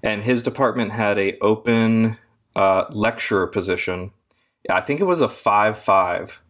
[0.04, 2.18] and his department had a open
[2.56, 4.12] uh, lecturer position.
[4.70, 6.42] I think it was a five five,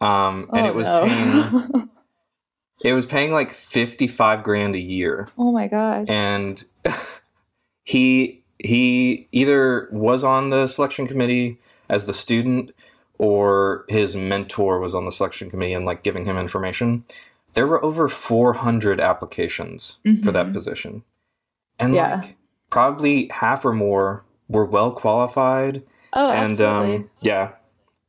[0.00, 1.04] um, and oh, it was no.
[1.04, 1.90] paying.
[2.84, 5.28] it was paying like fifty five grand a year.
[5.36, 6.08] Oh my god!
[6.08, 6.64] And
[7.84, 12.72] he he either was on the selection committee as the student
[13.18, 17.04] or his mentor was on the selection committee and like giving him information
[17.56, 20.22] there were over 400 applications mm-hmm.
[20.22, 20.52] for that mm-hmm.
[20.52, 21.02] position.
[21.78, 22.16] And yeah.
[22.16, 22.36] like
[22.68, 25.82] probably half or more were well qualified
[26.12, 26.96] Oh, and absolutely.
[26.96, 27.52] um, yeah,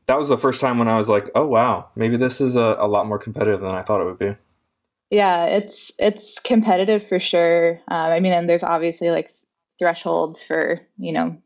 [0.05, 2.75] that was the first time when I was like, oh wow, maybe this is a,
[2.79, 4.35] a lot more competitive than I thought it would be.
[5.09, 7.81] Yeah, it's it's competitive for sure.
[7.87, 9.31] Um, I mean, and there's obviously like
[9.79, 11.37] thresholds for you know.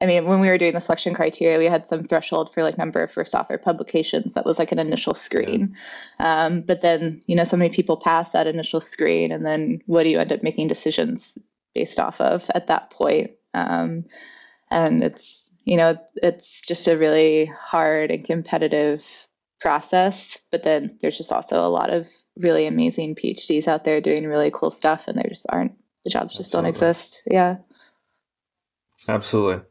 [0.00, 2.78] I mean, when we were doing the selection criteria, we had some threshold for like
[2.78, 4.34] number of first author publications.
[4.34, 5.76] That was like an initial screen,
[6.20, 10.04] um, but then you know so many people pass that initial screen, and then what
[10.04, 11.36] do you end up making decisions
[11.74, 13.32] based off of at that point?
[13.54, 14.04] Um,
[14.70, 19.04] and it's you know it's just a really hard and competitive
[19.60, 20.38] process.
[20.50, 24.50] But then there's just also a lot of really amazing PhDs out there doing really
[24.52, 25.72] cool stuff, and there just aren't
[26.04, 27.22] the jobs just don't exist.
[27.30, 27.56] Yeah.
[29.08, 29.64] Absolutely.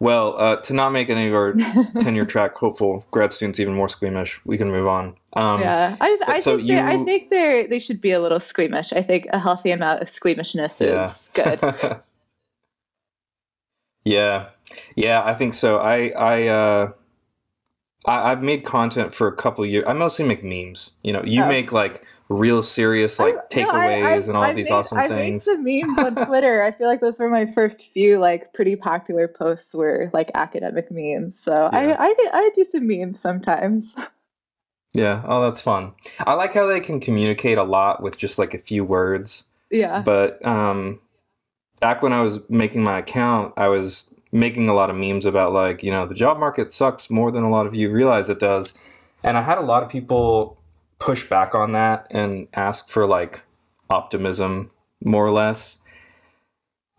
[0.00, 1.52] Well, uh, to not make any of our
[2.00, 5.16] tenure track hopeful grad students even more squeamish, we can move on.
[5.34, 8.40] Um, yeah, I, I so think they're- I think they they should be a little
[8.40, 8.92] squeamish.
[8.92, 11.06] I think a healthy amount of squeamishness Yeah.
[11.06, 11.60] is good.
[14.04, 14.48] yeah,
[14.96, 15.78] yeah, I think so.
[15.78, 16.92] I I uh,
[18.06, 19.84] I, I've made content for a couple years.
[19.86, 20.92] I mostly make memes.
[21.02, 21.48] You know, you Oh.
[21.48, 24.98] make like real serious like I- no, I- takeaways and all I've these made- awesome
[24.98, 25.46] I've things.
[25.46, 26.62] made some memes on Twitter.
[26.62, 30.90] I feel like those were my first few like pretty popular posts were like academic
[30.90, 31.38] memes.
[31.38, 31.96] So Yeah.
[31.98, 33.94] I I I do some memes sometimes.
[34.96, 35.92] Yeah, oh, that's fun.
[36.24, 39.42] I like how they can communicate a lot with just like a few words.
[39.68, 40.02] yeah.
[40.02, 41.00] But um,
[41.80, 45.52] back when I was making my account, I was making a lot of memes about
[45.52, 48.38] like, you know, the job market sucks more than a lot of you realize it
[48.38, 48.74] does.
[49.24, 50.58] And I had a lot of people
[50.98, 53.42] push back on that and ask for like
[53.90, 54.70] optimism,
[55.02, 55.78] more or less.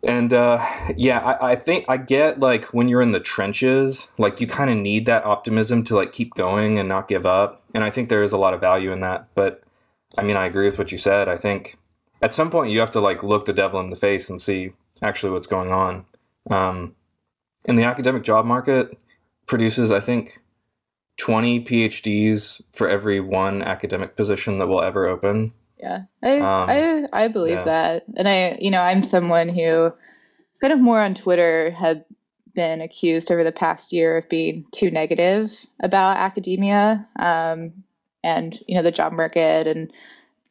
[0.04, 0.64] And uh,
[0.96, 4.70] yeah, I, I think I get like when you're in the trenches, like you kind
[4.70, 7.64] of need that optimism to like keep going and not give up.
[7.74, 9.28] And I think there is a lot of value in that.
[9.34, 9.64] But
[10.18, 11.28] I mean, I agree with what you said.
[11.28, 11.78] I think
[12.22, 14.74] at some point you have to like look the devil in the face and see
[15.02, 16.06] actually what's going on.
[16.52, 16.96] Um,
[17.66, 18.96] and the academic job market
[19.48, 20.42] produces, I think,
[21.18, 25.52] 20 PhDs for every one academic position that will ever open.
[25.80, 27.64] Yeah, I Um, I I believe yeah.
[27.64, 29.92] that, and I you know I'm someone who
[30.62, 32.06] kind of more on Twitter had
[32.54, 37.84] been accused over the past year of being too negative about academia, um,
[38.24, 39.92] and you know the job market and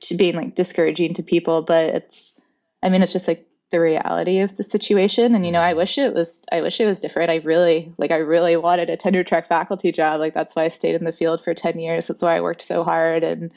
[0.01, 1.63] to being like discouraging to people.
[1.63, 2.41] But it's
[2.83, 5.99] I mean it's just like the reality of the situation, and you know I wish
[5.99, 7.31] it was I wish it was different.
[7.33, 10.21] I really like I really wanted a tenure track faculty job.
[10.21, 12.07] Like that's why I stayed in the field for ten years.
[12.07, 13.51] That's why I worked so hard, and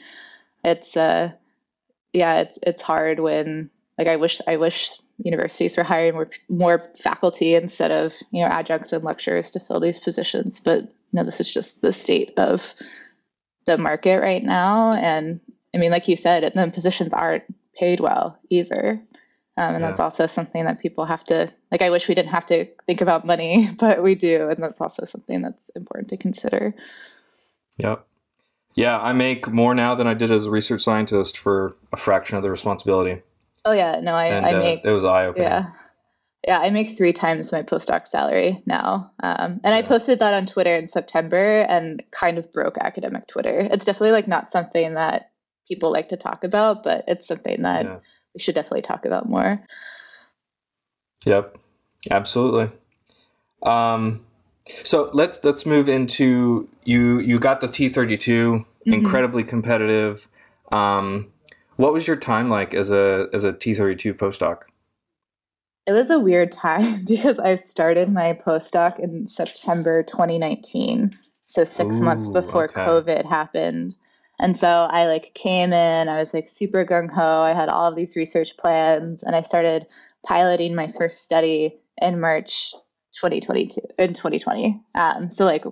[0.64, 1.30] it's uh
[2.12, 6.90] yeah, it's it's hard when like I wish I wish universities were hiring more more
[6.96, 10.58] faculty instead of you know adjuncts and lecturers to fill these positions.
[10.58, 12.74] But you know, this is just the state of
[13.66, 15.38] the market right now, and
[15.72, 17.44] I mean, like you said, the positions aren't
[17.76, 19.00] paid well either.
[19.58, 19.88] Um, and Yeah.
[19.88, 21.82] that's also something that people have to like.
[21.82, 25.04] I wish we didn't have to think about money, but we do, and that's also
[25.04, 26.74] something that's important to consider.
[27.78, 28.06] Yep.
[28.74, 32.36] Yeah, I make more now than I did as a research scientist for a fraction
[32.36, 33.22] of the responsibility.
[33.64, 35.48] Oh yeah, no, I, And I uh, make it was eye opening.
[35.48, 35.70] Yeah.
[36.46, 39.10] Yeah, I make three times my postdoc salary now.
[39.20, 43.68] Um, and I posted that on Twitter in September and kind of broke academic Twitter.
[43.72, 45.32] It's definitely like not something that
[45.66, 47.98] people like to talk about, but it's something that Yeah.
[48.38, 49.60] We should definitely talk about more.
[51.26, 51.58] Yep,
[52.08, 52.70] absolutely.
[53.64, 54.20] Um,
[54.64, 57.18] so let's let's move into you.
[57.18, 58.94] You got the T thirty two, Mm-hmm.
[58.94, 60.28] incredibly competitive.
[60.70, 61.32] Um,
[61.76, 64.62] what was your time like as a as a T thirty two postdoc?
[65.88, 71.18] It was a weird time because I started my postdoc in September 2019.
[71.40, 72.82] So six months before okay.
[72.82, 73.96] COVID happened.
[74.40, 77.42] And so I like came in, I was like super gung ho.
[77.42, 79.86] I had all of these research plans and I started
[80.24, 82.72] piloting my first study in March
[83.14, 84.80] 2022 in 2020.
[84.94, 85.64] Um, so like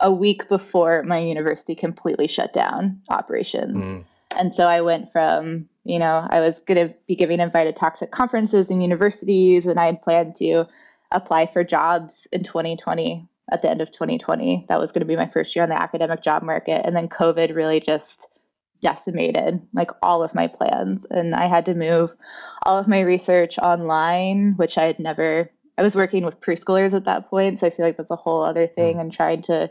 [0.00, 3.84] a week before my university completely shut down operations.
[3.84, 4.04] Mm,
[4.36, 8.02] And so I went from, you know, I was going to be giving invited talks
[8.02, 10.66] at conferences and universities, and I had planned to
[11.12, 14.66] apply for jobs in 2020, at the end of 2020.
[14.68, 16.82] That was going to be my first year on the academic job market.
[16.84, 18.26] And then COVID really just
[18.80, 21.06] decimated like all of my plans.
[21.10, 22.14] And I had to move
[22.64, 27.04] all of my research online, which I had never, I was working with preschoolers at
[27.04, 27.58] that point.
[27.58, 29.70] So I feel like that's a whole other thing and trying to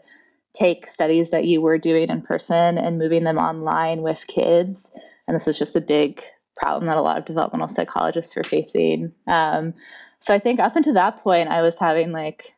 [0.53, 4.91] take studies that you were doing in person and moving them online with kids.
[5.27, 6.23] And this was just a big
[6.55, 9.11] problem that a lot of developmental psychologists were facing.
[9.27, 9.73] Um,
[10.19, 12.55] so I think up until that point, I was having like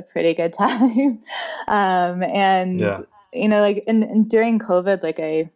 [0.00, 1.22] a pretty good time.
[1.68, 3.02] um, and, Yeah.
[3.32, 5.50] you know, like and, and during COVID, like I,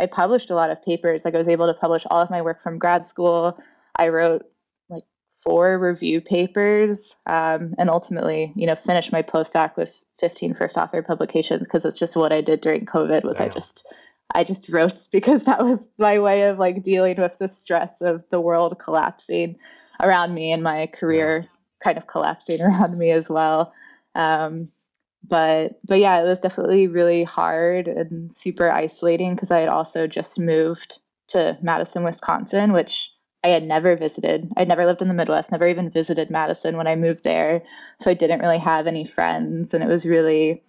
[0.00, 1.24] I published a lot of papers.
[1.24, 3.58] Like I was able to publish all of my work from grad school.
[3.96, 4.42] I wrote
[4.88, 5.04] like
[5.38, 11.02] four review papers um, and ultimately you know finished my postdoc with 15 first author
[11.02, 13.50] publications because it's just what i did during covid was Damn.
[13.50, 13.86] i just
[14.34, 18.24] i just wrote because that was my way of like dealing with the stress of
[18.30, 19.58] the world collapsing
[20.02, 21.46] around me and my career.
[21.82, 23.72] Kind of collapsing around me as well
[24.14, 24.68] um,
[25.26, 30.06] but but yeah it was definitely really hard and super isolating because i had also
[30.06, 33.12] just moved to madison wisconsin which
[33.44, 34.52] I had never visited.
[34.56, 37.62] I'd never lived in the Midwest, never even visited Madison when I moved there.
[37.98, 39.74] So I didn't really have any friends.
[39.74, 40.62] And it was really,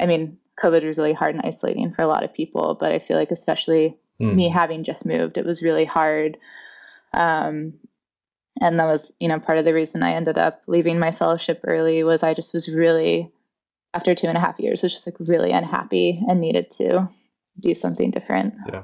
[0.00, 2.76] I mean, COVID was really hard and isolating for a lot of people.
[2.78, 4.34] But I feel like, especially mm.
[4.34, 6.36] me having just moved, it was really hard.
[7.12, 7.74] Um,
[8.60, 11.60] and that was, you know, part of the reason I ended up leaving my fellowship
[11.64, 13.30] early was I just was really,
[13.94, 17.08] after two and a half years, was just like really unhappy and needed to
[17.58, 18.54] do something different.
[18.68, 18.82] Yeah.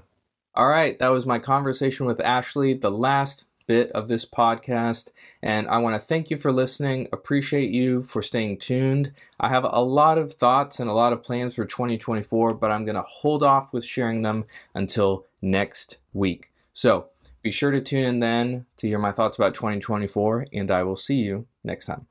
[0.55, 5.11] All right, that was my conversation with Ashley, the last bit of this podcast.
[5.43, 7.09] And I want to thank you for listening.
[7.13, 9.13] Appreciate you for staying tuned.
[9.39, 12.85] I have a lot of thoughts and a lot of plans for 2024, but I'm
[12.85, 16.53] going to hold off with sharing them until next week.
[16.73, 17.09] So
[17.47, 20.97] be sure to tune in then to hear my thoughts about 2024, and I will
[20.97, 22.09] see you next time.